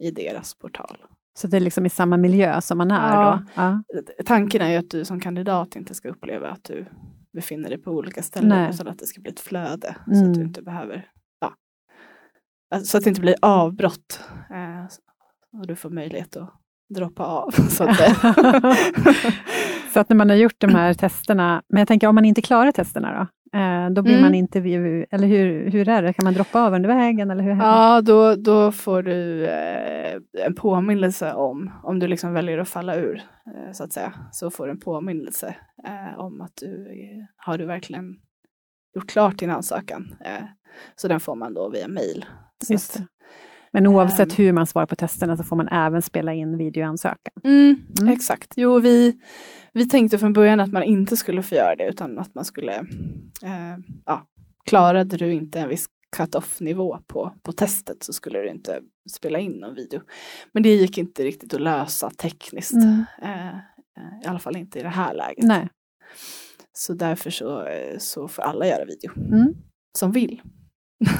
i 0.00 0.10
deras 0.10 0.54
portal. 0.54 0.96
så 1.38 1.46
det 1.46 1.56
är 1.56 1.60
liksom 1.60 1.86
i 1.86 1.90
samma 1.90 2.16
miljö 2.16 2.60
som 2.60 2.78
man 2.78 2.90
är 2.90 3.14
Ja. 3.14 3.42
då? 3.56 3.62
Ja. 3.62 3.82
Tanken 4.26 4.62
är 4.62 4.68
ju 4.70 4.76
att 4.76 4.90
du 4.90 5.04
som 5.04 5.20
kandidat 5.20 5.76
inte 5.76 5.94
ska 5.94 6.08
uppleva 6.08 6.48
att 6.50 6.64
du 6.64 6.86
befinner 7.32 7.68
dig 7.68 7.78
på 7.78 7.90
olika 7.90 8.22
ställen, 8.22 8.70
utan 8.74 8.88
att 8.88 8.98
det 8.98 9.06
ska 9.06 9.20
bli 9.20 9.30
ett 9.30 9.40
flöde, 9.40 9.96
så 10.06 10.12
Mm. 10.12 10.28
att 10.30 10.34
du 10.34 10.40
inte 10.42 10.62
behöver, 10.62 11.08
ja, 11.40 11.54
Alltså, 12.74 12.86
så 12.90 12.98
att 12.98 13.04
det 13.04 13.08
inte 13.10 13.20
blir 13.20 13.34
avbrott 13.42 14.20
eh, 14.50 14.84
och 15.60 15.66
du 15.66 15.76
får 15.76 15.90
möjlighet 15.90 16.36
att 16.36 16.50
droppa 16.94 17.24
av. 17.24 17.50
Så 17.70 17.84
att 17.84 17.96
så 19.92 20.00
att 20.00 20.08
när 20.08 20.14
man 20.16 20.28
har 20.30 20.36
gjort 20.36 20.54
de 20.60 20.74
här 20.74 20.94
testerna, 20.94 21.62
men 21.68 21.78
jag 21.78 21.88
tänker 21.88 22.06
om 22.06 22.14
man 22.14 22.24
inte 22.24 22.42
klarar 22.42 22.72
testerna 22.72 23.18
då? 23.18 23.26
Eh, 23.54 23.90
då 23.90 24.02
blir 24.02 24.12
Mm. 24.12 24.22
man 24.24 24.34
intervju, 24.34 25.06
eller 25.10 25.26
hur, 25.28 25.70
hur 25.70 25.88
är 25.88 26.02
det? 26.02 26.12
Kan 26.12 26.24
man 26.24 26.34
droppa 26.34 26.66
av 26.66 26.74
under 26.74 26.88
vägen? 26.88 27.30
Eller 27.30 27.44
hur? 27.44 27.56
Ja, 27.56 28.00
då, 28.00 28.34
då 28.34 28.72
får 28.72 29.02
du 29.02 29.46
eh, 29.46 30.20
en 30.46 30.54
påminnelse 30.54 31.32
om, 31.32 31.70
om 31.82 31.98
du 31.98 32.06
liksom 32.06 32.32
väljer 32.32 32.58
att 32.58 32.68
falla 32.68 32.96
ur, 32.96 33.22
eh, 33.46 33.72
så 33.72 33.84
att 33.84 33.92
säga, 33.92 34.12
så 34.32 34.50
får 34.50 34.66
du 34.66 34.70
en 34.72 34.80
påminnelse 34.80 35.54
om 36.16 36.40
att 36.40 36.56
du 36.60 36.86
har 37.36 37.58
du 37.58 37.66
verkligen 37.66 38.16
gjort 38.94 39.08
klart 39.08 39.38
din 39.38 39.50
ansökan. 39.50 40.14
Så 40.96 41.08
den 41.08 41.20
får 41.20 41.34
man 41.34 41.54
då 41.54 41.68
via 41.70 41.88
mail. 41.88 42.24
Så 42.66 42.72
Just 42.72 42.96
att- 42.96 43.02
det. 43.02 43.06
Men 43.72 43.86
oavsett 43.86 44.28
Ehm. 44.38 44.44
hur 44.44 44.52
man 44.52 44.66
svarar 44.66 44.86
på 44.86 44.96
testerna 44.96 45.36
så 45.36 45.44
får 45.44 45.56
man 45.56 45.68
även 45.68 46.02
spela 46.02 46.34
in 46.34 46.58
videoansökan. 46.58 47.32
Mm, 47.44 47.76
Mm. 48.00 48.12
Exakt. 48.12 48.52
Jo, 48.56 48.78
vi, 48.78 49.20
vi 49.72 49.88
tänkte 49.88 50.18
från 50.18 50.32
början 50.32 50.60
att 50.60 50.72
man 50.72 50.82
inte 50.82 51.16
skulle 51.16 51.42
få 51.42 51.54
göra 51.54 51.76
det 51.76 51.88
utan 51.88 52.18
att 52.18 52.34
man 52.34 52.44
skulle, 52.44 52.74
eh, 53.42 53.76
ja, 54.06 54.26
klarade 54.66 55.16
du 55.16 55.32
inte 55.32 55.60
en 55.60 55.68
viss 55.68 55.86
cut-off 56.16 56.60
nivå 56.60 56.98
på, 57.06 57.34
på 57.42 57.52
testet 57.52 58.02
så 58.04 58.12
skulle 58.12 58.38
du 58.38 58.48
inte 58.50 58.80
spela 59.16 59.38
in 59.38 59.52
någon 59.52 59.74
video. 59.74 60.00
Men 60.52 60.62
det 60.62 60.74
gick 60.74 60.98
inte 60.98 61.24
riktigt 61.24 61.54
att 61.54 61.60
lösa 61.60 62.10
tekniskt, 62.10 62.72
Mm. 62.74 63.04
eh, 63.22 63.48
eh, 63.48 64.24
i 64.24 64.26
alla 64.26 64.38
fall 64.38 64.56
inte 64.56 64.78
i 64.78 64.82
det 64.82 64.88
här 64.88 65.14
läget. 65.14 65.44
Nej. 65.44 65.68
Så 66.72 66.94
därför 66.94 67.30
så, 67.30 67.66
eh, 67.66 67.98
så 67.98 68.28
får 68.28 68.42
alla 68.42 68.66
göra 68.66 68.84
video 68.84 69.12
Mm. 69.16 69.54
som 69.98 70.12
vill. 70.12 70.42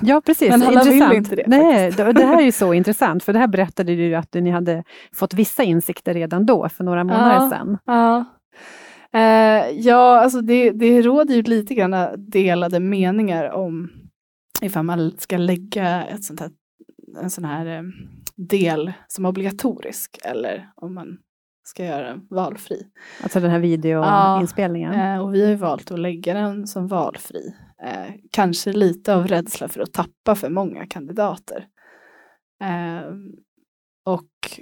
Ja, 0.03 0.21
precis. 0.27 0.49
Men 0.51 0.63
alla 0.63 0.85
vill 0.85 0.93
intressant. 0.93 1.15
inte 1.15 1.37
det, 1.37 1.45
Nej, 1.47 1.91
det, 1.91 2.13
det 2.13 2.25
här 2.27 2.39
är 2.41 2.45
ju 2.45 2.53
så 2.53 2.75
intressant, 2.81 3.25
för 3.25 3.33
det 3.33 3.39
här 3.39 3.47
berättade 3.47 3.97
du 3.97 4.15
att 4.15 4.35
ni 4.35 4.51
hade 4.51 4.85
fått 5.13 5.35
vissa 5.35 5.63
insikter 5.63 6.15
redan 6.15 6.47
då, 6.47 6.69
för 6.69 6.85
några 6.85 7.05
månader 7.05 7.35
Ja. 7.35 7.51
sedan. 7.51 7.79
Ja, 7.85 8.25
eh, 9.13 9.71
ja 9.71 10.21
alltså 10.21 10.41
det, 10.41 10.71
det 10.71 11.03
råder 11.03 11.35
ju 11.35 11.43
lite 11.43 11.75
grann 11.75 11.95
delade 12.31 12.81
meningar 12.81 13.51
om 13.51 13.91
ifall 14.63 14.85
man 14.85 15.13
ska 15.19 15.37
lägga 15.37 16.05
ett 16.05 16.25
sånt 16.25 16.41
här, 16.41 16.51
en 17.23 17.31
sån 17.31 17.45
här 17.45 17.67
eh, 17.67 17.83
del 18.37 18.93
som 19.09 19.25
obligatorisk 19.25 20.19
eller 20.25 20.71
om 20.77 20.95
man 20.95 21.19
ska 21.65 21.85
göra 21.85 22.09
den 22.09 22.27
valfri. 22.31 22.87
Alltså 23.23 23.41
den 23.41 23.51
här 23.51 23.59
videoinspelningen. 23.59 24.95
Eh, 24.95 25.21
och 25.25 25.35
vi 25.35 25.43
har 25.43 25.51
ju 25.51 25.57
valt 25.57 25.91
att 25.91 25.99
lägga 25.99 26.35
den 26.35 26.67
som 26.67 26.87
valfri. 26.89 27.55
Eh, 27.83 28.15
kanske 28.31 28.73
lite 28.73 29.15
av 29.15 29.29
rädsla 29.29 29.69
för 29.69 29.81
att 29.81 29.93
tappa 29.93 30.35
för 30.35 30.51
många 30.51 30.87
kandidater. 30.87 31.67
Eh, 32.63 33.13
och 34.05 34.61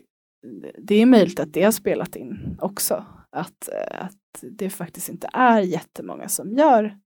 det 0.78 0.94
är 0.94 1.06
möjligt 1.06 1.40
att 1.40 1.52
det 1.52 1.62
har 1.62 1.72
spelat 1.72 2.16
in 2.16 2.58
också. 2.60 3.04
Att, 3.30 3.68
eh, 3.68 4.04
att 4.04 4.44
det 4.58 4.70
faktiskt 4.70 5.08
inte 5.08 5.28
är 5.32 5.60
jättemånga 5.60 6.28
som 6.28 6.52
gör 6.52 6.98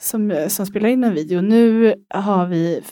som, 0.00 0.30
eh, 0.30 0.48
som 0.48 0.66
spelar 0.66 0.88
in 0.88 1.04
en 1.04 1.14
video. 1.14 1.40
Nu 1.40 1.94
har 2.08 2.46
vi 2.46 2.82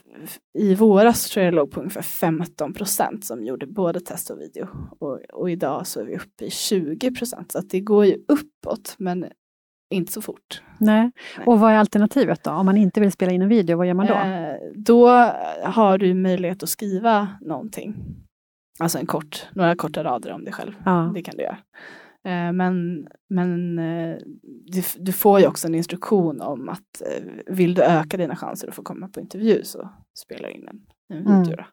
i 0.58 0.74
våras 0.74 1.30
tror 1.30 1.44
jag 1.44 1.52
det 1.52 1.56
låg 1.56 1.70
på 1.70 1.80
ungefär 1.80 2.02
15 2.02 2.74
procent 2.74 3.24
som 3.24 3.44
gjorde 3.44 3.66
både 3.66 4.00
test 4.00 4.30
och 4.30 4.40
video. 4.40 4.68
Och, 4.98 5.20
och 5.32 5.50
idag 5.50 5.86
så 5.86 6.00
är 6.00 6.04
vi 6.04 6.16
uppe 6.16 6.44
i 6.44 6.50
20 6.50 7.10
procent. 7.10 7.52
Så 7.52 7.58
att 7.58 7.70
det 7.70 7.80
går 7.80 8.06
ju 8.06 8.16
uppåt 8.28 8.94
men 8.98 9.26
inte 9.90 10.12
så 10.12 10.20
fort. 10.22 10.62
Nej. 10.78 11.10
Nej. 11.36 11.46
Och 11.46 11.60
vad 11.60 11.72
är 11.72 11.76
alternativet 11.76 12.44
då? 12.44 12.50
Om 12.50 12.66
man 12.66 12.76
inte 12.76 13.00
vill 13.00 13.12
spela 13.12 13.32
in 13.32 13.42
en 13.42 13.48
video, 13.48 13.76
vad 13.76 13.86
gör 13.86 13.94
man 13.94 14.06
då? 14.06 14.14
Eh, 14.14 14.54
då 14.74 15.08
har 15.62 15.98
du 15.98 16.14
möjlighet 16.14 16.62
att 16.62 16.68
skriva 16.68 17.28
någonting. 17.40 17.94
Alltså 18.80 18.98
en 18.98 19.06
kort, 19.06 19.46
några 19.52 19.76
korta 19.76 20.04
rader 20.04 20.32
om 20.32 20.44
dig 20.44 20.52
själv. 20.52 20.72
Ja. 20.84 21.12
Det 21.14 21.22
kan 21.22 21.34
du 21.36 21.42
göra. 21.42 21.58
Eh, 22.24 22.52
men 22.52 23.06
men 23.30 23.78
eh, 23.78 24.16
du, 24.66 24.82
du 24.98 25.12
får 25.12 25.40
ju 25.40 25.46
också 25.46 25.66
en 25.68 25.74
instruktion 25.74 26.40
om 26.40 26.68
att 26.68 27.02
eh, 27.02 27.24
vill 27.54 27.74
du 27.74 27.82
öka 27.82 28.16
dina 28.16 28.36
chanser 28.36 28.68
att 28.68 28.74
få 28.74 28.82
komma 28.82 29.08
på 29.08 29.20
intervju 29.20 29.64
så 29.64 29.88
spelar 30.18 30.48
in 30.48 30.68
en, 30.68 30.80
en 31.18 31.26
Mm. 31.26 31.42
video. 31.42 31.56
Då. 31.56 31.64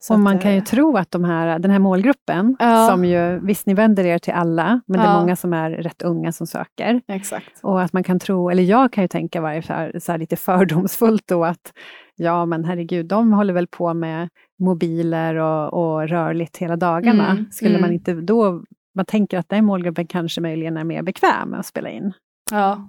Så 0.00 0.14
Och 0.14 0.20
man 0.20 0.38
kan 0.38 0.54
ju 0.54 0.60
tro 0.60 0.96
att 0.96 1.10
de 1.10 1.24
här, 1.24 1.58
den 1.58 1.70
här 1.70 1.78
målgruppen, 1.78 2.56
Ja. 2.58 2.88
som 2.90 3.04
ju, 3.04 3.38
visst 3.42 3.66
ni 3.66 3.74
vänder 3.74 4.04
er 4.04 4.18
till 4.18 4.32
alla, 4.32 4.80
men 4.86 5.00
det 5.00 5.06
är 5.06 5.12
Ja. 5.12 5.20
många 5.20 5.36
som 5.36 5.52
är 5.52 5.70
rätt 5.70 6.02
unga 6.02 6.32
som 6.32 6.46
söker. 6.46 7.00
Exakt. 7.08 7.60
Och 7.62 7.82
att 7.82 7.92
man 7.92 8.02
kan 8.04 8.18
tro, 8.18 8.50
eller 8.50 8.62
jag 8.62 8.92
kan 8.92 9.04
ju 9.04 9.08
tänka 9.08 9.40
varje 9.40 9.62
så 9.62 9.72
här, 9.72 9.98
så 9.98 10.12
här 10.12 10.18
lite 10.18 10.36
fördomsfullt 10.36 11.22
då 11.28 11.44
att 11.44 11.72
ja 12.16 12.46
men 12.46 12.64
herregud, 12.64 13.06
de 13.06 13.32
håller 13.32 13.54
väl 13.54 13.66
på 13.66 13.94
med 13.94 14.28
mobiler 14.58 15.34
och, 15.34 15.72
och 15.74 16.08
rörligt 16.08 16.56
hela 16.56 16.76
dagarna. 16.76 17.30
Mm, 17.30 17.46
Skulle 17.50 17.74
man 17.74 17.84
mm. 17.84 17.92
inte 17.94 18.14
då, 18.14 18.62
man 18.94 19.04
tänker 19.04 19.38
att 19.38 19.48
den 19.48 19.64
målgruppen 19.64 20.06
kanske 20.06 20.40
möjligen 20.40 20.76
är 20.76 20.84
mer 20.84 21.02
bekväm 21.02 21.48
med 21.50 21.60
att 21.60 21.66
spela 21.66 21.88
in. 21.90 22.12
Ja. 22.50 22.88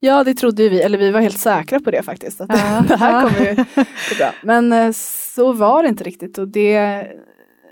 ja, 0.00 0.24
det 0.24 0.34
trodde 0.34 0.68
vi, 0.68 0.82
eller 0.82 0.98
vi 0.98 1.10
var 1.10 1.20
helt 1.20 1.38
säkra 1.38 1.80
på 1.80 1.90
det 1.90 2.02
faktiskt. 2.02 2.40
Att 2.40 2.48
Ja. 2.48 2.84
det 2.88 2.96
här 2.96 3.28
kommer 3.28 3.50
ju 3.50 3.54
bra. 4.18 4.32
Men 4.42 4.72
eh, 4.72 4.92
så 5.34 5.52
var 5.52 5.82
det 5.82 5.88
inte 5.88 6.04
riktigt. 6.04 6.38
Och 6.38 6.48
det, 6.48 7.06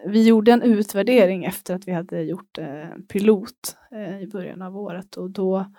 vi 0.06 0.26
gjorde 0.26 0.52
en 0.52 0.62
utvärdering 0.62 1.44
efter 1.44 1.74
att 1.74 1.88
vi 1.88 1.92
hade 1.92 2.22
gjort 2.22 2.58
eh, 2.58 2.88
pilot 3.08 3.76
eh, 3.92 4.22
i 4.22 4.26
början 4.26 4.62
av 4.62 4.76
året. 4.76 5.16
Och 5.16 5.30
då, 5.30 5.72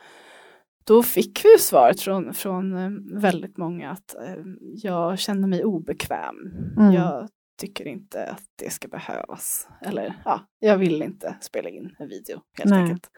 då 0.83 1.03
fick 1.03 1.45
vi 1.45 1.59
svaret 1.59 2.01
från, 2.01 2.33
från 2.33 2.77
eh, 2.77 3.19
väldigt 3.21 3.57
många 3.57 3.91
att 3.91 4.15
jag 4.59 5.19
känner 5.19 5.47
mig 5.47 5.63
obekväm. 5.63 6.35
Mm. 6.77 6.93
Jag 6.93 7.27
tycker 7.57 7.87
inte 7.87 8.25
att 8.25 8.43
det 8.55 8.69
ska 8.69 8.87
behövas. 8.87 9.67
Eller 9.81 10.13
ja, 10.25 10.41
jag 10.59 10.77
vill 10.77 11.01
inte 11.01 11.35
spela 11.41 11.69
in 11.69 11.95
en 11.99 12.07
video 12.07 12.41
helt 12.57 12.69
Nej. 12.69 12.81
enkelt. 12.81 13.09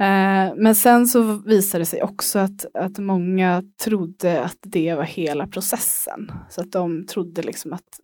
Eh, 0.00 0.54
men 0.56 0.74
sen 0.74 1.06
så 1.06 1.22
visade 1.22 1.82
det 1.82 1.86
sig 1.86 2.02
också 2.02 2.38
att, 2.38 2.66
att 2.74 2.98
många 2.98 3.62
trodde 3.84 4.44
att 4.44 4.58
det 4.62 4.94
var 4.94 5.04
hela 5.04 5.46
processen. 5.46 6.32
Så 6.50 6.60
att 6.60 6.72
de 6.72 7.06
trodde 7.06 7.42
liksom 7.42 7.72
att 7.72 8.00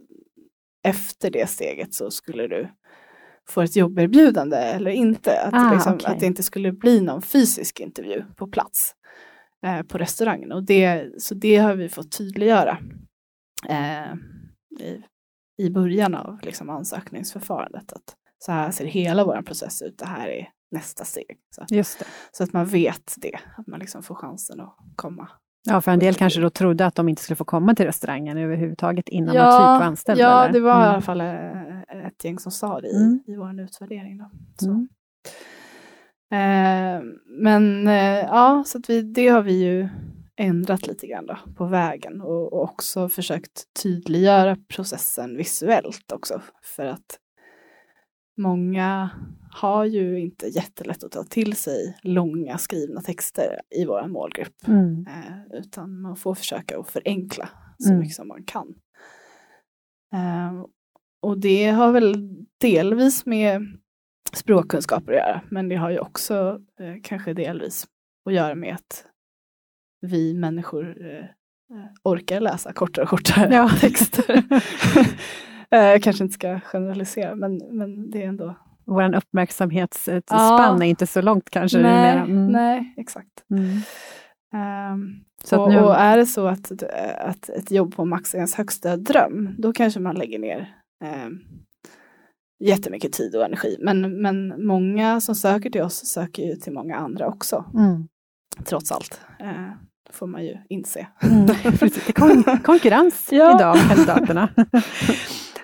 efter 0.84 1.30
det 1.30 1.50
steget 1.50 1.94
så 1.94 2.10
skulle 2.10 2.46
du 2.46 2.68
få 3.48 3.62
ett 3.62 3.76
jobberbjudande 3.76 4.56
eller 4.56 4.90
inte. 4.90 5.40
Att, 5.40 5.54
Ah, 5.54 5.74
liksom, 5.74 5.94
okej. 5.94 6.12
att 6.12 6.20
det 6.20 6.26
inte 6.26 6.42
skulle 6.42 6.72
bli 6.72 7.00
någon 7.00 7.22
fysisk 7.22 7.80
intervju 7.80 8.24
på 8.36 8.46
plats 8.46 8.94
eh, 9.66 9.82
på 9.82 9.98
restaurangen. 9.98 10.52
Och 10.52 10.62
det, 10.64 11.10
så 11.22 11.34
det 11.34 11.56
har 11.56 11.74
vi 11.74 11.88
fått 11.88 12.12
tydliggöra 12.18 12.78
eh, 13.68 14.14
i, 14.80 15.02
i 15.58 15.70
början 15.70 16.14
av 16.14 16.38
liksom, 16.42 16.70
ansökningsförfarandet. 16.70 17.92
Att 17.92 18.14
så 18.38 18.52
här 18.52 18.70
ser 18.70 18.84
hela 18.84 19.24
vår 19.24 19.42
process 19.42 19.82
ut, 19.82 19.98
det 19.98 20.06
här 20.06 20.28
är 20.28 20.48
nästa 20.70 21.04
steg. 21.04 21.36
Så, 21.50 21.64
Just 21.74 21.98
det. 21.98 22.04
så 22.32 22.44
att 22.44 22.52
man 22.52 22.66
vet 22.66 23.14
det, 23.16 23.38
att 23.56 23.66
man 23.66 23.80
liksom 23.80 24.02
får 24.02 24.14
chansen 24.14 24.60
att 24.60 24.76
komma. 24.96 25.28
Ja, 25.68 25.80
för 25.80 25.92
en 25.92 25.98
del 25.98 26.14
kanske 26.14 26.40
då 26.40 26.50
trodde 26.50 26.86
att 26.86 26.94
de 26.94 27.08
inte 27.08 27.22
skulle 27.22 27.36
få 27.36 27.44
komma 27.44 27.74
till 27.74 27.86
restaurangen 27.86 28.38
överhuvudtaget 28.38 29.08
innan 29.08 29.36
man 29.36 29.52
typ 29.52 29.60
var 29.80 29.82
anställd. 29.86 30.20
ja 30.20 30.42
eller? 30.44 30.52
det 30.52 30.60
var 30.60 30.70
i 30.72 30.82
Mm. 30.82 30.88
alla 30.90 31.00
fall 31.00 31.20
eh, 31.20 32.06
ett 32.06 32.24
gäng 32.24 32.38
som 32.38 32.52
sa 32.52 32.80
det 32.80 32.88
i, 32.88 32.96
Mm. 32.96 33.20
i 33.26 33.36
vår 33.36 33.60
utvärdering. 33.60 34.18
Då. 34.18 34.30
Så. 34.58 34.70
Mm. 34.70 34.88
Eh, 36.32 37.02
men 37.26 37.88
eh, 37.88 38.18
ja, 38.18 38.62
så 38.66 38.78
att 38.78 38.90
vi, 38.90 39.02
det 39.02 39.28
har 39.28 39.42
vi 39.42 39.52
ju 39.64 39.88
ändrat 40.36 40.86
lite 40.86 41.06
grann 41.06 41.26
då, 41.26 41.36
på 41.56 41.64
vägen 41.66 42.20
och, 42.20 42.52
och 42.52 42.62
också 42.62 43.08
försökt 43.08 43.64
tydliggöra 43.82 44.56
processen 44.74 45.36
visuellt 45.36 46.12
också. 46.12 46.40
För 46.76 46.86
att 46.86 47.18
många 48.36 49.10
har 49.50 49.84
ju 49.84 50.20
inte 50.20 50.46
jättelätt 50.46 51.04
att 51.04 51.12
ta 51.12 51.24
till 51.24 51.56
sig 51.56 51.96
långa 52.02 52.58
skrivna 52.58 53.00
texter 53.00 53.60
i 53.76 53.84
vår 53.84 54.08
målgrupp. 54.08 54.68
Mm. 54.68 55.06
Eh, 55.06 55.58
utan 55.58 56.00
man 56.00 56.16
får 56.16 56.34
försöka 56.34 56.78
att 56.78 56.90
förenkla 56.90 57.48
så 57.78 57.88
Mm. 57.88 58.00
mycket 58.00 58.16
som 58.16 58.28
man 58.28 58.44
kan. 58.44 58.74
Eh, 60.14 60.64
och 61.22 61.38
det 61.38 61.66
har 61.66 61.92
väl 61.92 62.14
delvis 62.60 63.26
med 63.26 63.62
språkkunskaper 64.32 65.12
att 65.12 65.18
göra, 65.18 65.40
men 65.50 65.68
det 65.68 65.76
har 65.76 65.90
ju 65.90 65.98
också 65.98 66.60
eh, 66.80 66.94
kanske 67.02 67.32
delvis 67.34 67.86
att 68.26 68.34
göra 68.34 68.54
med 68.54 68.74
att 68.74 69.06
vi 70.00 70.34
människor 70.34 71.06
eh, 71.06 71.18
eh, 71.18 71.86
orkar 72.04 72.40
läsa 72.40 72.72
kortare 72.72 73.02
och 73.02 73.08
kortare 73.10 73.54
Ja. 73.54 73.68
texter. 73.80 74.42
eh, 75.70 75.80
jag 75.80 76.02
kanske 76.02 76.24
inte 76.24 76.34
ska 76.34 76.60
generalisera, 76.60 77.34
men, 77.34 77.56
men 77.70 78.10
det 78.10 78.22
är 78.22 78.28
ändå... 78.28 78.54
Vår 78.84 79.16
uppmärksamhetsspann 79.16 80.22
Ja. 80.28 80.84
är 80.84 80.88
inte 80.88 81.06
så 81.06 81.22
långt 81.22 81.50
kanske 81.50 81.78
nej. 81.78 82.18
Mm. 82.18 82.46
nej, 82.46 82.94
exakt. 82.96 83.44
Mm. 83.50 83.80
Så 85.44 85.62
och, 85.62 85.70
nu, 85.70 85.80
och 85.80 85.94
är 85.94 86.16
det 86.16 86.26
så 86.26 86.46
att, 86.46 86.72
att 87.18 87.48
ett 87.48 87.70
jobb 87.70 87.96
på 87.96 88.04
Max 88.04 88.34
är 88.34 88.38
ens 88.38 88.54
högsta 88.54 88.96
dröm, 88.96 89.54
då 89.58 89.72
kanske 89.72 90.00
man 90.00 90.14
lägger 90.14 90.38
ner 90.38 90.74
eh, 91.04 91.28
jättemycket 92.64 93.12
tid 93.12 93.36
och 93.36 93.44
energi. 93.44 93.76
Men, 93.80 94.22
men 94.22 94.66
många 94.66 95.20
som 95.20 95.34
söker 95.34 95.70
till 95.70 95.82
oss 95.82 96.06
söker 96.06 96.42
ju 96.42 96.56
till 96.56 96.72
många 96.72 96.96
andra 96.96 97.28
också, 97.28 97.64
mm. 97.74 98.08
trots 98.64 98.92
allt. 98.92 99.20
Eh, 99.40 99.70
får 100.10 100.26
man 100.26 100.44
ju 100.44 100.56
inse. 100.68 101.06
Mm. 101.22 102.58
Konkurrens 102.62 103.28
Ja. 103.32 103.56
idag, 103.56 103.76
kandidaterna. 103.88 104.48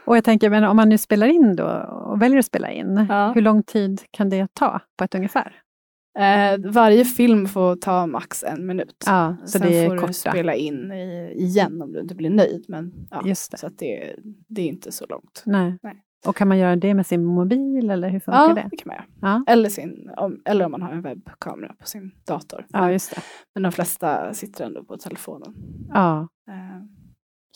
och 0.04 0.16
jag 0.16 0.24
tänker, 0.24 0.50
men 0.50 0.64
om 0.64 0.76
man 0.76 0.88
nu 0.88 0.98
spelar 0.98 1.26
in 1.26 1.56
då 1.56 1.66
och 2.06 2.22
väljer 2.22 2.38
att 2.38 2.44
spela 2.46 2.70
in, 2.70 3.06
Ja. 3.08 3.32
hur 3.34 3.42
lång 3.42 3.62
tid 3.62 4.00
kan 4.10 4.28
det 4.28 4.54
ta 4.54 4.80
på 4.96 5.04
ett 5.04 5.14
ungefär? 5.14 5.62
Eh, 6.18 6.58
varje 6.72 7.04
film 7.04 7.46
får 7.46 7.76
ta 7.76 8.06
max 8.06 8.44
en 8.44 8.66
minut. 8.66 9.04
Ja, 9.06 9.36
så 9.44 9.46
Sen 9.58 9.60
det 9.62 9.78
är 9.78 9.86
får 9.86 9.94
du 9.94 10.00
korta. 10.00 10.12
spela 10.12 10.54
in 10.54 10.92
i, 10.92 11.34
igen 11.38 11.82
om 11.82 11.92
du 11.92 12.00
inte 12.00 12.14
blir 12.14 12.30
nöjd. 12.30 12.64
Men, 12.68 12.92
ja, 13.10 13.22
Just 13.26 13.50
det. 13.50 13.58
Så 13.58 13.66
att 13.66 13.78
det, 13.78 14.16
det 14.48 14.62
är 14.62 14.66
inte 14.66 14.92
så 14.92 15.06
långt. 15.06 15.42
Nej. 15.46 15.78
Nej. 15.82 16.02
Och 16.26 16.36
kan 16.36 16.48
man 16.48 16.58
göra 16.58 16.76
det 16.76 16.94
med 16.94 17.06
sin 17.06 17.24
mobil 17.24 17.90
eller 17.90 18.08
hur 18.08 18.20
funkar 18.20 18.40
Ja, 18.48 18.54
det? 18.54 18.68
det 18.70 18.76
kan 18.76 18.86
man 18.86 18.96
göra. 18.96 19.06
Ja. 19.46 19.52
Eller, 19.52 19.68
sin, 19.68 20.10
om, 20.16 20.42
eller 20.44 20.64
om 20.64 20.70
man 20.70 20.82
har 20.82 20.92
en 20.92 21.02
webbkamera 21.02 21.74
på 21.78 21.86
sin 21.86 22.10
dator. 22.26 22.66
Ja, 22.68 22.92
just 22.92 23.14
det. 23.14 23.20
Men 23.54 23.62
de 23.62 23.72
flesta 23.72 24.34
sitter 24.34 24.64
ändå 24.64 24.84
på 24.84 24.96
telefonen. 24.96 25.54
Ja, 25.88 26.28
Eh, 26.48 26.82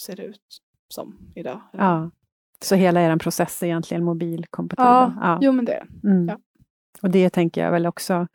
ser 0.00 0.16
det 0.16 0.22
ut 0.24 0.40
som 0.94 1.16
idag. 1.34 1.60
ja. 1.72 2.10
Så 2.64 2.74
hela 2.74 3.00
er 3.00 3.16
process 3.16 3.62
är 3.62 3.66
egentligen 3.66 4.04
mobilkompatibel? 4.04 4.86
Ja, 4.86 5.12
Ja. 5.20 5.38
jo 5.42 5.52
men 5.52 5.64
det 5.64 5.72
är. 5.74 5.86
Mm. 6.04 6.28
ja. 6.28 6.38
Och 7.02 7.10
det 7.10 7.30
tänker 7.30 7.64
jag 7.64 7.70
väl 7.70 7.86
också 7.86 8.26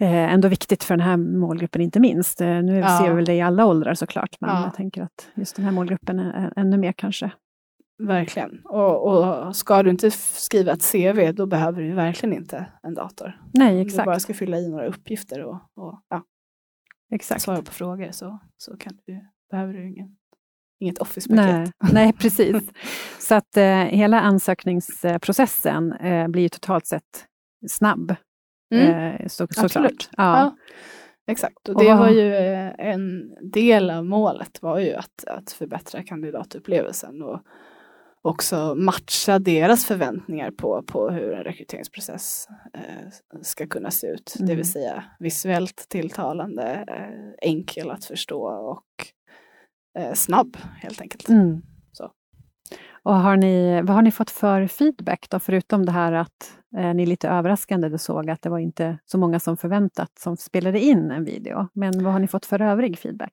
eh, 0.00 0.32
ändå 0.34 0.48
viktigt 0.48 0.84
för 0.84 0.96
den 0.96 1.06
här 1.06 1.16
målgruppen, 1.16 1.82
inte 1.82 2.00
minst. 2.00 2.40
Eh, 2.40 2.62
nu 2.62 2.78
Ja. 2.78 2.98
ser 2.98 3.08
vi 3.08 3.14
väl 3.16 3.24
det 3.24 3.34
i 3.34 3.40
alla 3.40 3.66
åldrar 3.66 3.94
såklart, 3.94 4.36
men 4.40 4.50
Ja. 4.50 4.62
jag 4.64 4.74
tänker 4.74 5.02
att 5.02 5.30
just 5.34 5.56
den 5.56 5.64
här 5.64 5.72
målgruppen 5.72 6.18
är 6.18 6.52
ännu 6.56 6.76
mer 6.78 6.92
kanske. 6.92 7.30
Verkligen. 7.98 8.60
Och, 8.64 9.06
och 9.46 9.56
ska 9.56 9.82
du 9.82 9.90
inte 9.90 10.10
skriva 10.10 10.72
ett 10.72 10.92
CV 10.92 11.32
då 11.32 11.46
behöver 11.46 11.82
du 11.82 11.92
verkligen 11.92 12.32
inte 12.36 12.66
en 12.82 12.94
dator. 12.94 13.40
Nej, 13.54 13.68
Om 13.70 13.74
du 13.76 13.80
exakt. 13.82 14.06
bara 14.06 14.20
ska 14.20 14.34
fylla 14.34 14.56
i 14.58 14.68
några 14.70 14.86
uppgifter 14.86 15.44
och, 15.44 15.54
och 15.76 16.00
ja, 16.08 16.22
exakt. 17.12 17.42
svara 17.42 17.62
på 17.62 17.72
frågor 17.72 18.10
så, 18.10 18.38
så 18.56 18.76
kan 18.76 18.92
du, 19.06 19.20
behöver 19.50 19.72
du 19.72 19.88
ingen, 19.88 20.16
inget 20.80 20.98
Office-paket. 20.98 21.44
Nej, 21.46 21.72
nej, 21.92 22.12
precis. 22.12 22.56
Så 23.18 23.34
att 23.34 23.56
eh, 23.56 23.64
hela 23.84 24.20
ansökningsprocessen 24.20 25.92
eh, 25.92 26.28
blir 26.28 26.48
totalt 26.48 26.86
sett 26.86 27.26
snabb. 27.68 28.14
Mm. 28.74 29.14
Eh, 29.20 29.26
så, 29.28 29.46
Absolut. 29.58 30.10
Ja. 30.16 30.38
Ja. 30.38 30.56
Exakt, 31.30 31.68
och 31.68 31.74
Och 31.74 31.82
det 31.82 31.88
vad- 31.88 31.98
var 31.98 32.08
ju 32.10 32.34
eh, 32.34 32.72
en 32.78 33.34
del 33.52 33.90
av 33.90 34.04
målet 34.06 34.62
var 34.62 34.78
ju 34.78 34.94
att, 34.94 35.24
att 35.26 35.50
förbättra 35.52 36.02
kandidatupplevelsen 36.02 37.22
och 37.22 37.40
också 38.22 38.74
matcha 38.74 39.38
deras 39.38 39.84
förväntningar 39.84 40.50
på, 40.50 40.82
på 40.86 41.10
hur 41.10 41.32
en 41.32 41.44
rekryteringsprocess 41.44 42.46
eh, 42.74 43.40
ska 43.42 43.66
kunna 43.66 43.90
se 43.90 44.06
ut. 44.06 44.34
Det 44.38 44.44
Mm. 44.44 44.56
vill 44.56 44.72
säga 44.72 45.04
visuellt 45.18 45.86
tilltalande, 45.88 46.84
eh, 46.88 47.48
enkel 47.50 47.90
att 47.90 48.04
förstå 48.04 48.42
och 48.42 48.84
eh, 49.98 50.12
snabb 50.12 50.56
helt 50.76 51.00
enkelt. 51.00 51.28
Mm. 51.28 51.62
Så. 51.92 52.10
Och 53.02 53.14
har 53.14 53.36
ni, 53.36 53.82
vad 53.82 53.94
har 53.94 54.02
ni 54.02 54.10
fått 54.10 54.30
för 54.30 54.66
feedback 54.66 55.26
då, 55.30 55.38
förutom 55.38 55.86
det 55.86 55.92
här 55.92 56.12
att 56.12 56.58
eh, 56.76 56.94
ni 56.94 57.06
lite 57.06 57.28
överraskande 57.28 57.88
då 57.88 57.98
såg 57.98 58.30
att 58.30 58.42
det 58.42 58.48
var 58.48 58.58
inte 58.58 58.98
så 59.04 59.18
många 59.18 59.40
som 59.40 59.56
förväntat 59.56 60.18
som 60.18 60.36
spelade 60.36 60.80
in 60.80 61.10
en 61.10 61.24
video. 61.24 61.68
Men 61.72 62.04
vad 62.04 62.12
har 62.12 62.20
ni 62.20 62.28
fått 62.28 62.46
för 62.46 62.62
övrig 62.62 62.98
feedback? 62.98 63.32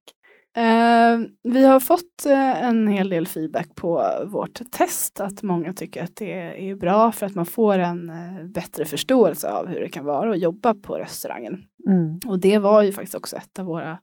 Eh, 0.58 1.20
vi 1.44 1.66
har 1.66 1.80
fått 1.80 2.26
eh, 2.26 2.64
en 2.64 2.88
hel 2.88 3.10
del 3.10 3.28
feedback 3.28 3.76
på 3.76 4.04
vårt 4.26 4.72
test, 4.72 5.20
att 5.20 5.44
många 5.44 5.74
tycker 5.74 6.04
att 6.04 6.16
det 6.16 6.70
är 6.70 6.76
bra 6.76 7.12
för 7.12 7.26
att 7.26 7.36
man 7.36 7.46
får 7.46 7.80
en 7.80 8.10
eh, 8.10 8.46
bättre 8.46 8.86
förståelse 8.86 9.52
av 9.52 9.68
hur 9.68 9.80
det 9.80 9.90
kan 9.90 10.06
vara 10.06 10.32
att 10.32 10.40
jobba 10.40 10.74
på 10.74 10.98
restaurangen. 10.98 11.64
Mm. 11.88 12.20
Och 12.28 12.40
det 12.40 12.58
var 12.58 12.84
ju 12.84 12.92
faktiskt 12.92 13.16
också 13.16 13.36
ett 13.36 13.60
av 13.60 13.66
våra 13.66 13.98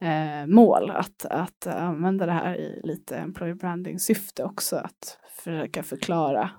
eh, 0.00 0.46
mål, 0.46 0.90
att, 0.90 1.24
att 1.24 1.66
använda 1.66 2.26
det 2.26 2.32
här 2.32 2.56
i 2.56 2.80
lite 2.84 3.16
employer 3.16 3.54
branding 3.54 3.98
syfte 3.98 4.44
också, 4.44 4.76
att 4.76 5.18
försöka 5.44 5.82
förklara 5.82 6.50